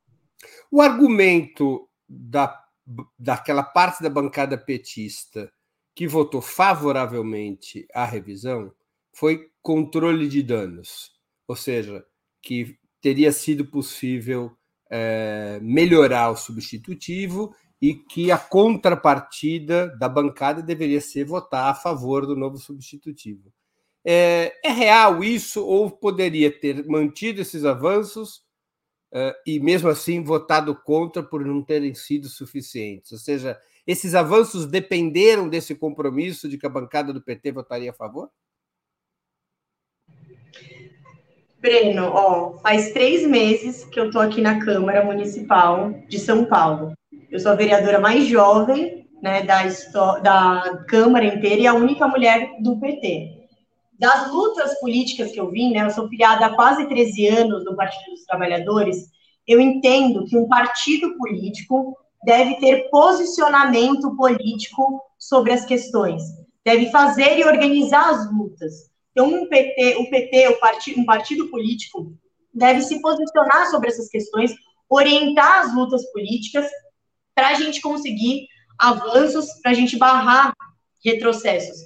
[0.71, 2.59] O argumento da,
[3.19, 5.51] daquela parte da bancada petista
[5.95, 8.73] que votou favoravelmente à revisão
[9.13, 11.11] foi controle de danos,
[11.47, 12.05] ou seja,
[12.49, 14.51] que teria sido possível
[14.91, 22.27] é, melhorar o substitutivo e que a contrapartida da bancada deveria ser votar a favor
[22.27, 23.53] do novo substitutivo.
[24.03, 28.43] É, é real isso ou poderia ter mantido esses avanços
[29.13, 33.13] é, e mesmo assim votado contra por não terem sido suficientes?
[33.13, 37.95] Ou seja, esses avanços dependeram desse compromisso de que a bancada do PT votaria a
[37.95, 38.31] favor?
[41.61, 46.93] Breno, ó, faz três meses que eu estou aqui na Câmara Municipal de São Paulo.
[47.29, 49.65] Eu sou a vereadora mais jovem né, da,
[50.21, 53.49] da Câmara inteira e a única mulher do PT.
[53.99, 57.75] Das lutas políticas que eu vim, né, eu sou filiada há quase 13 anos no
[57.75, 59.09] Partido dos Trabalhadores,
[59.45, 66.23] eu entendo que um partido político deve ter posicionamento político sobre as questões,
[66.65, 68.89] deve fazer e organizar as lutas.
[69.19, 72.13] Então, um PT, o PT, o partido, um partido político,
[72.55, 74.55] deve se posicionar sobre essas questões,
[74.89, 76.65] orientar as lutas políticas
[77.35, 78.47] para a gente conseguir
[78.79, 80.55] avanços, para a gente barrar
[81.05, 81.79] retrocessos.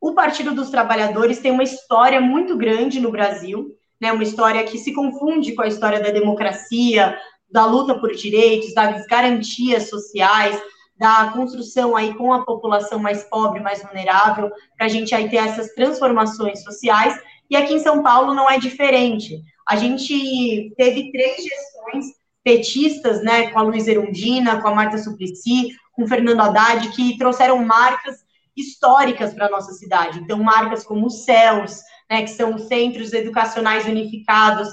[0.00, 4.78] O Partido dos Trabalhadores tem uma história muito grande no Brasil, né, uma história que
[4.78, 7.18] se confunde com a história da democracia,
[7.50, 10.56] da luta por direitos, das garantias sociais,
[10.98, 15.36] da construção aí com a população mais pobre, mais vulnerável, para a gente aí ter
[15.36, 17.18] essas transformações sociais.
[17.50, 19.40] E aqui em São Paulo não é diferente.
[19.68, 22.06] A gente teve três gestões
[22.42, 27.18] petistas, né, com a Luiz Erundina, com a Marta Suplicy, com o Fernando Haddad, que
[27.18, 28.24] trouxeram marcas
[28.56, 30.20] históricas para a nossa cidade.
[30.20, 34.68] Então, marcas como os CELS, né, que são centros educacionais unificados,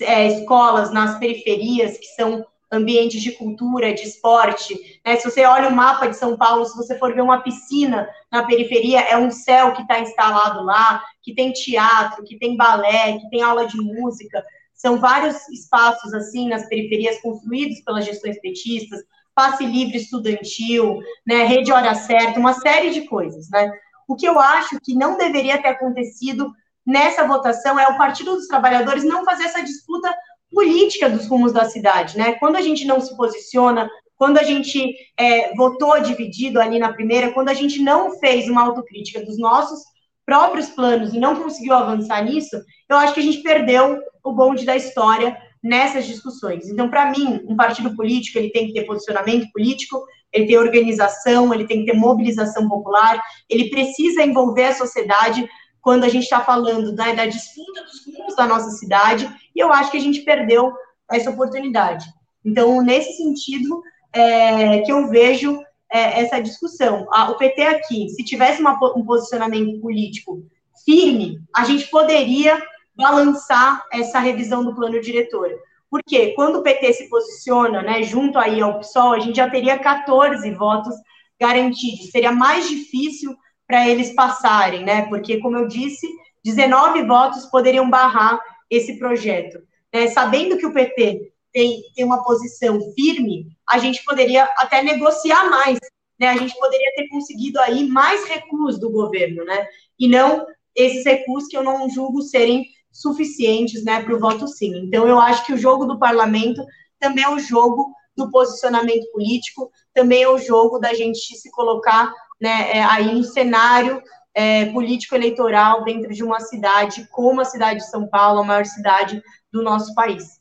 [0.00, 4.74] é, escolas nas periferias, que são ambientes de cultura, de esporte.
[5.04, 5.16] Né?
[5.16, 8.44] Se você olha o mapa de São Paulo, se você for ver uma piscina na
[8.44, 13.28] periferia, é um céu que está instalado lá, que tem teatro, que tem balé, que
[13.28, 14.42] tem aula de música.
[14.72, 19.00] São vários espaços assim nas periferias construídos pelas gestões petistas,
[19.34, 23.70] passe livre estudantil, né, rede hora certa, uma série de coisas, né?
[24.08, 26.52] O que eu acho que não deveria ter acontecido
[26.84, 30.12] nessa votação é o Partido dos Trabalhadores não fazer essa disputa
[30.52, 32.34] política dos rumos da cidade, né?
[32.34, 37.32] Quando a gente não se posiciona, quando a gente é, votou dividido ali na primeira,
[37.32, 39.80] quando a gente não fez uma autocrítica dos nossos
[40.24, 42.56] próprios planos e não conseguiu avançar nisso,
[42.88, 46.68] eu acho que a gente perdeu o bonde da história nessas discussões.
[46.68, 51.52] Então, para mim, um partido político ele tem que ter posicionamento político, ele tem organização,
[51.52, 55.48] ele tem que ter mobilização popular, ele precisa envolver a sociedade
[55.82, 59.72] quando a gente está falando né, da disputa dos rumos da nossa cidade, e eu
[59.72, 60.72] acho que a gente perdeu
[61.10, 62.06] essa oportunidade.
[62.44, 65.60] Então, nesse sentido, é, que eu vejo
[65.92, 67.06] é, essa discussão.
[67.30, 70.42] o PT aqui, se tivesse uma, um posicionamento político
[70.84, 72.62] firme, a gente poderia
[72.94, 75.50] balançar essa revisão do plano diretor.
[75.90, 79.78] Porque quando o PT se posiciona, né, junto aí ao PSOL, a gente já teria
[79.78, 80.94] 14 votos
[81.38, 82.10] garantidos.
[82.10, 83.36] Seria mais difícil
[83.72, 85.06] para eles passarem, né?
[85.08, 86.06] Porque, como eu disse,
[86.44, 89.62] 19 votos poderiam barrar esse projeto.
[89.90, 90.08] Né?
[90.08, 95.78] Sabendo que o PT tem, tem uma posição firme, a gente poderia até negociar mais,
[96.20, 96.28] né?
[96.28, 99.66] A gente poderia ter conseguido aí mais recursos do governo, né?
[99.98, 100.44] E não
[100.76, 104.84] esses recursos que eu não julgo serem suficientes, né, para o voto sim.
[104.84, 106.62] Então, eu acho que o jogo do parlamento
[107.00, 112.12] também é o jogo do posicionamento político, também é o jogo da gente se colocar
[112.42, 114.02] né, é, aí um cenário
[114.34, 119.22] é, político-eleitoral dentro de uma cidade como a cidade de São Paulo, a maior cidade
[119.52, 120.40] do nosso país.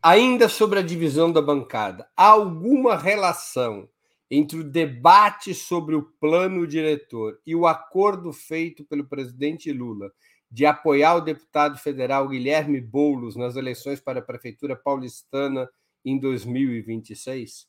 [0.00, 3.88] Ainda sobre a divisão da bancada, há alguma relação
[4.30, 10.12] entre o debate sobre o plano diretor e o acordo feito pelo presidente Lula
[10.50, 15.68] de apoiar o deputado federal Guilherme Boulos nas eleições para a prefeitura paulistana
[16.04, 17.67] em 2026?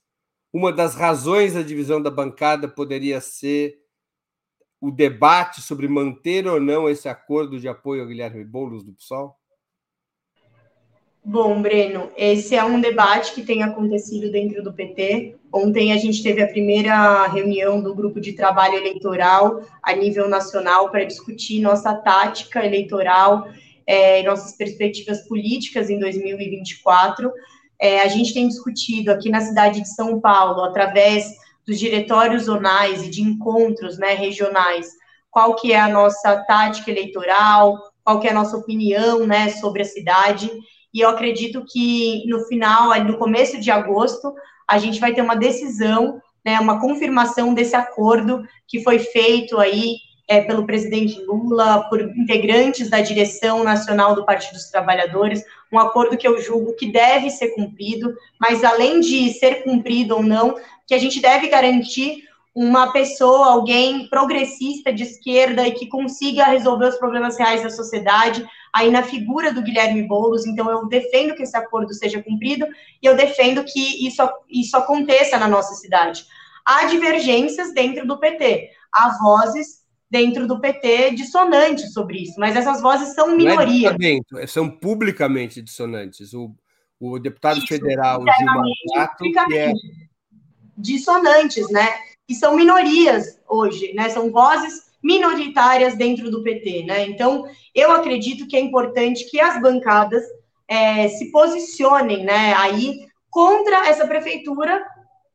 [0.54, 3.78] Uma das razões da divisão da bancada poderia ser
[4.82, 9.36] o debate sobre manter ou não esse acordo de apoio ao Guilherme Boulos do PSOL?
[11.24, 15.36] Bom, Breno, esse é um debate que tem acontecido dentro do PT.
[15.52, 20.90] Ontem a gente teve a primeira reunião do grupo de trabalho eleitoral a nível nacional
[20.90, 23.48] para discutir nossa tática eleitoral
[23.90, 27.32] é, nossas perspectivas políticas em 2024.
[27.82, 31.34] É, a gente tem discutido aqui na cidade de São Paulo, através
[31.66, 34.88] dos diretórios zonais e de encontros né, regionais,
[35.32, 39.84] qual que é a nossa tática eleitoral, qual que é a nossa opinião né, sobre
[39.84, 40.50] a cidade,
[40.94, 44.34] e eu acredito que no final, no começo de agosto,
[44.68, 49.98] a gente vai ter uma decisão, né, uma confirmação desse acordo que foi feito aí
[50.30, 56.16] é, pelo presidente Lula, por integrantes da direção nacional do Partido dos Trabalhadores, um acordo
[56.16, 60.56] que eu julgo que deve ser cumprido, mas além de ser cumprido ou não,
[60.86, 66.90] que a gente deve garantir uma pessoa, alguém progressista de esquerda e que consiga resolver
[66.90, 71.42] os problemas reais da sociedade, aí na figura do Guilherme Boulos, então eu defendo que
[71.42, 72.68] esse acordo seja cumprido
[73.02, 76.24] e eu defendo que isso, isso aconteça na nossa cidade.
[76.64, 79.79] Há divergências dentro do PT, há vozes
[80.10, 83.96] dentro do PT dissonantes sobre isso, mas essas vozes são minoria.
[84.38, 86.34] É são publicamente dissonantes.
[86.34, 86.56] O,
[87.00, 89.72] o deputado isso, federal Gilmar que é...
[90.78, 91.88] dissonantes, né?
[92.28, 94.10] E são minorias hoje, né?
[94.10, 97.06] São vozes minoritárias dentro do PT, né?
[97.06, 100.24] Então, eu acredito que é importante que as bancadas
[100.68, 102.54] é, se posicionem, né?
[102.56, 104.84] Aí contra essa prefeitura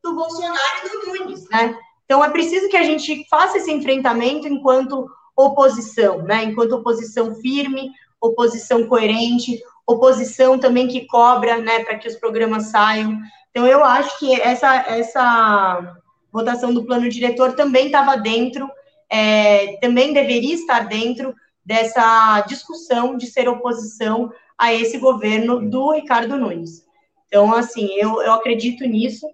[0.02, 1.76] do Bolsonaro e do Nunes, né?
[2.04, 6.44] Então, é preciso que a gente faça esse enfrentamento enquanto oposição, né?
[6.44, 7.90] Enquanto oposição firme,
[8.20, 13.18] oposição coerente, oposição também que cobra, né, para que os programas saiam.
[13.50, 15.96] Então, eu acho que essa, essa
[16.32, 18.68] votação do plano diretor também estava dentro,
[19.10, 21.34] é, também deveria estar dentro
[21.64, 26.84] dessa discussão de ser oposição a esse governo do Ricardo Nunes.
[27.26, 29.26] Então, assim, eu, eu acredito nisso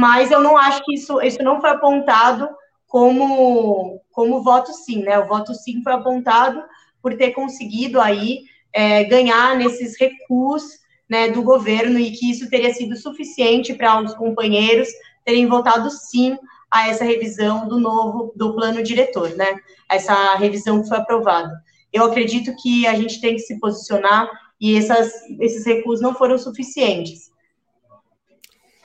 [0.00, 2.48] mas eu não acho que isso, isso não foi apontado
[2.86, 5.18] como, como voto sim, né?
[5.18, 6.62] O voto sim foi apontado
[7.02, 8.38] por ter conseguido aí
[8.72, 10.70] é, ganhar nesses recursos
[11.06, 14.88] né, do governo e que isso teria sido suficiente para os companheiros
[15.22, 16.38] terem votado sim
[16.70, 19.54] a essa revisão do novo, do plano diretor, né?
[19.86, 21.52] Essa revisão que foi aprovada.
[21.92, 26.38] Eu acredito que a gente tem que se posicionar e essas, esses recursos não foram
[26.38, 27.29] suficientes.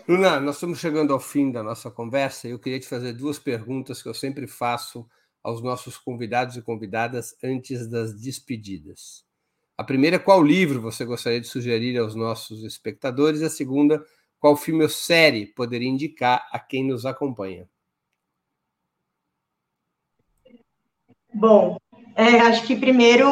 [0.08, 3.40] Luna, nós estamos chegando ao fim da nossa conversa e eu queria te fazer duas
[3.40, 5.04] perguntas que eu sempre faço
[5.44, 9.26] aos nossos convidados e convidadas antes das despedidas.
[9.76, 13.42] A primeira, qual livro você gostaria de sugerir aos nossos espectadores?
[13.42, 14.06] A segunda,
[14.40, 17.68] qual filme ou série poderia indicar a quem nos acompanha?
[21.34, 21.78] Bom,
[22.16, 23.26] é, acho que primeiro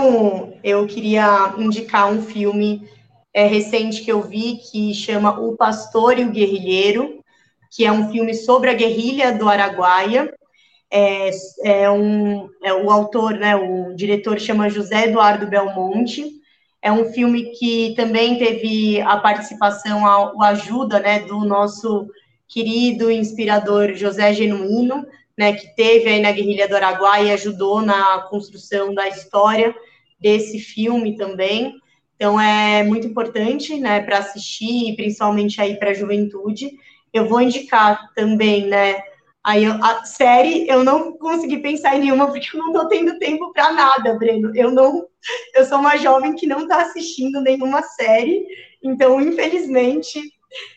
[0.64, 2.90] eu queria indicar um filme
[3.34, 7.24] é, recente que eu vi que chama O Pastor e o Guerrilheiro,
[7.72, 10.32] que é um filme sobre a guerrilha do Araguaia.
[10.92, 11.32] É,
[11.64, 16.32] é, um, é o autor, né, o diretor chama José Eduardo Belmonte.
[16.80, 22.08] É um filme que também teve a participação, a, a ajuda, né, do nosso
[22.48, 25.04] querido inspirador José Genuíno,
[25.36, 29.74] né, que teve aí na guerrilha do Araguaia e ajudou na construção da história
[30.20, 31.74] desse filme também.
[32.16, 36.72] Então é muito importante, né, para assistir, principalmente aí para a juventude.
[37.12, 39.02] Eu vou indicar também, né,
[39.44, 43.52] aí a série eu não consegui pensar em nenhuma porque eu não estou tendo tempo
[43.52, 44.52] para nada, Breno.
[44.56, 45.06] Eu não,
[45.56, 48.46] eu sou uma jovem que não está assistindo nenhuma série,
[48.82, 50.22] então infelizmente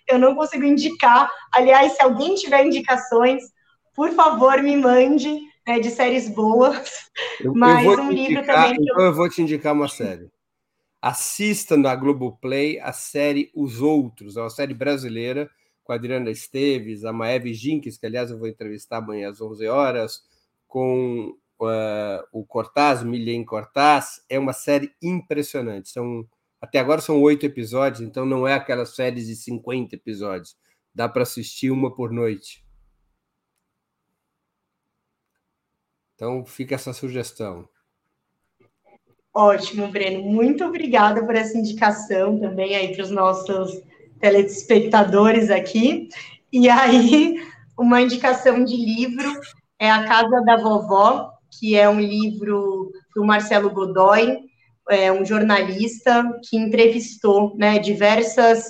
[0.09, 1.31] eu não consigo indicar.
[1.53, 3.45] Aliás, se alguém tiver indicações,
[3.95, 7.11] por favor, me mande né, de séries boas.
[7.41, 8.79] Eu, Mas eu um livro indicar, também.
[8.81, 9.07] Então eu...
[9.07, 10.29] eu vou te indicar uma série.
[11.01, 15.51] Assista na Globoplay a série Os Outros, é uma série brasileira
[15.87, 19.69] com a Adriana Esteves, a Maeve Jinkes, que aliás eu vou entrevistar amanhã às 11
[19.69, 20.21] horas,
[20.67, 24.21] com uh, o Cortaz, Milien Cortaz.
[24.29, 25.89] É uma série impressionante.
[25.91, 26.29] São,
[26.61, 30.57] até agora são oito episódios, então não é aquelas séries de 50 episódios.
[30.93, 32.65] Dá para assistir uma por noite.
[36.17, 37.69] Então fica essa sugestão.
[39.39, 40.23] Ótimo, Breno.
[40.23, 43.83] Muito obrigada por essa indicação também aí para os nossos
[44.19, 46.09] telespectadores aqui.
[46.51, 47.37] E aí,
[47.79, 49.31] uma indicação de livro
[49.79, 54.39] é A Casa da Vovó, que é um livro do Marcelo Godoy,
[54.89, 58.65] é um jornalista que entrevistou né, diversas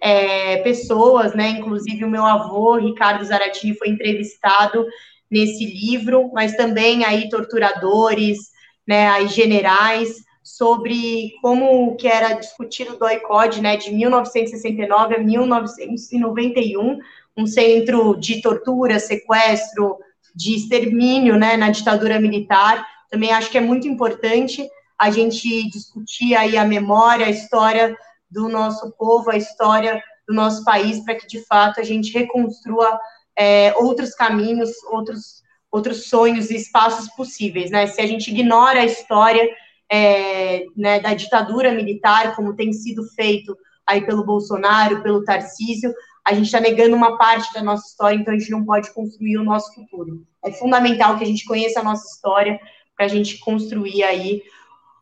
[0.00, 4.86] é, pessoas, né, inclusive o meu avô, Ricardo Zaratini, foi entrevistado
[5.28, 8.51] nesse livro, mas também aí torturadores,
[8.86, 16.98] né, aí generais, sobre como que era discutido o DOI-CODE, né, de 1969 a 1991,
[17.36, 19.98] um centro de tortura, sequestro,
[20.34, 22.86] de extermínio, né, na ditadura militar.
[23.10, 24.68] Também acho que é muito importante
[24.98, 27.96] a gente discutir aí a memória, a história
[28.30, 32.98] do nosso povo, a história do nosso país, para que de fato a gente reconstrua
[33.36, 35.41] é, outros caminhos, outros,
[35.72, 37.86] outros sonhos e espaços possíveis, né?
[37.86, 39.48] Se a gente ignora a história
[39.90, 43.56] é, né, da ditadura militar, como tem sido feito
[43.86, 45.92] aí pelo Bolsonaro, pelo Tarcísio,
[46.24, 49.38] a gente está negando uma parte da nossa história, então a gente não pode construir
[49.38, 50.24] o nosso futuro.
[50.44, 52.60] É fundamental que a gente conheça a nossa história
[52.96, 54.42] para a gente construir aí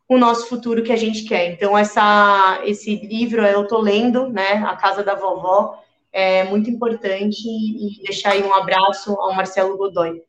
[0.09, 1.53] o nosso futuro que a gente quer.
[1.53, 5.79] Então, essa, esse livro eu estou lendo, né, A Casa da Vovó,
[6.12, 10.23] é muito importante e deixar aí um abraço ao Marcelo Godoy.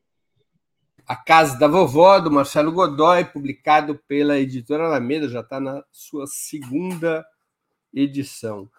[1.06, 6.26] A Casa da Vovó, do Marcelo Godoy, publicado pela editora Alameda, já está na sua
[6.26, 7.24] segunda
[7.92, 8.70] edição.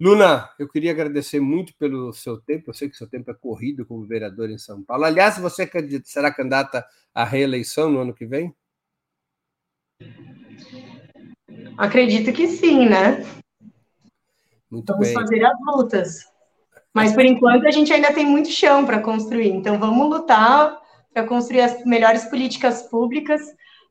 [0.00, 2.70] Luna, eu queria agradecer muito pelo seu tempo.
[2.70, 5.04] Eu sei que seu tempo é corrido como vereador em São Paulo.
[5.04, 5.70] Aliás, você
[6.04, 8.54] será candidata à reeleição no ano que vem?
[11.76, 13.26] Acredito que sim, né?
[14.70, 15.14] Muito Vamos bem.
[15.14, 16.24] fazer as lutas.
[16.94, 19.50] Mas por enquanto a gente ainda tem muito chão para construir.
[19.50, 20.79] Então vamos lutar
[21.12, 23.40] para construir as melhores políticas públicas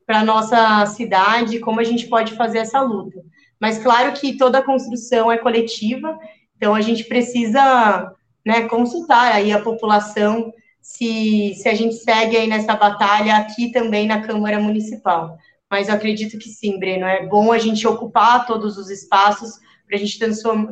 [0.05, 3.21] para a nossa cidade, como a gente pode fazer essa luta.
[3.59, 6.17] Mas claro que toda construção é coletiva,
[6.55, 8.11] então a gente precisa
[8.45, 10.51] né, consultar aí a população
[10.81, 15.37] se, se a gente segue aí nessa batalha aqui também na Câmara Municipal.
[15.69, 19.97] Mas eu acredito que sim, Breno, é bom a gente ocupar todos os espaços para
[19.97, 20.17] a gente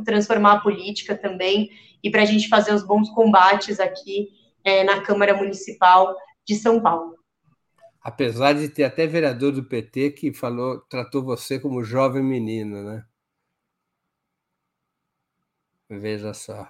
[0.05, 1.69] transformar a política também
[2.03, 4.29] e para a gente fazer os bons combates aqui
[4.63, 6.15] é, na Câmara Municipal
[6.47, 7.17] de São Paulo.
[8.01, 13.05] Apesar de ter até vereador do PT que falou, tratou você como jovem menina, né?
[15.89, 16.69] Veja só.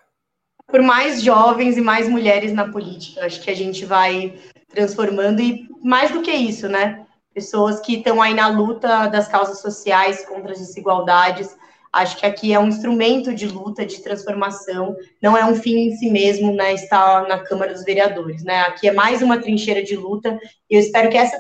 [0.66, 5.68] Por mais jovens e mais mulheres na política, acho que a gente vai transformando e
[5.84, 7.06] mais do que isso, né?
[7.34, 11.56] Pessoas que estão aí na luta das causas sociais contra as desigualdades.
[11.92, 15.96] Acho que aqui é um instrumento de luta, de transformação, não é um fim em
[15.96, 18.62] si mesmo, né, estar na Câmara dos Vereadores, né?
[18.62, 21.40] Aqui é mais uma trincheira de luta, e eu espero que essa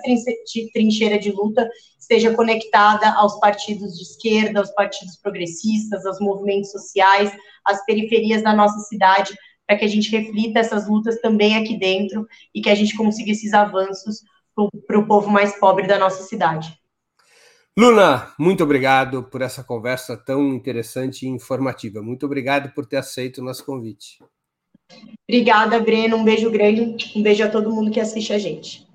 [0.73, 1.69] trincheira de luta
[1.99, 7.31] esteja conectada aos partidos de esquerda, aos partidos progressistas, aos movimentos sociais,
[7.65, 9.35] às periferias da nossa cidade,
[9.67, 12.25] para que a gente reflita essas lutas também aqui dentro
[12.55, 14.21] e que a gente consiga esses avanços
[14.87, 16.73] para o povo mais pobre da nossa cidade.
[17.79, 22.01] Luna, muito obrigado por essa conversa tão interessante e informativa.
[22.01, 24.17] Muito obrigado por ter aceito o nosso convite.
[25.29, 26.17] Obrigada, Breno.
[26.17, 27.13] Um beijo grande.
[27.15, 28.87] Um beijo a todo mundo que assiste a gente.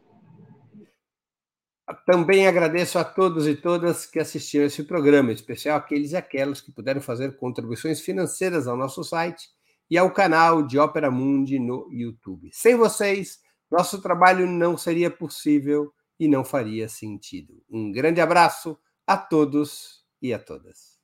[2.05, 6.61] Também agradeço a todos e todas que assistiram esse programa, em especial aqueles e aquelas
[6.61, 9.49] que puderam fazer contribuições financeiras ao nosso site
[9.89, 12.51] e ao canal de Ópera Mundi no YouTube.
[12.53, 13.39] Sem vocês,
[13.71, 17.65] nosso trabalho não seria possível e não faria sentido.
[17.69, 21.01] Um grande abraço a todos e a todas.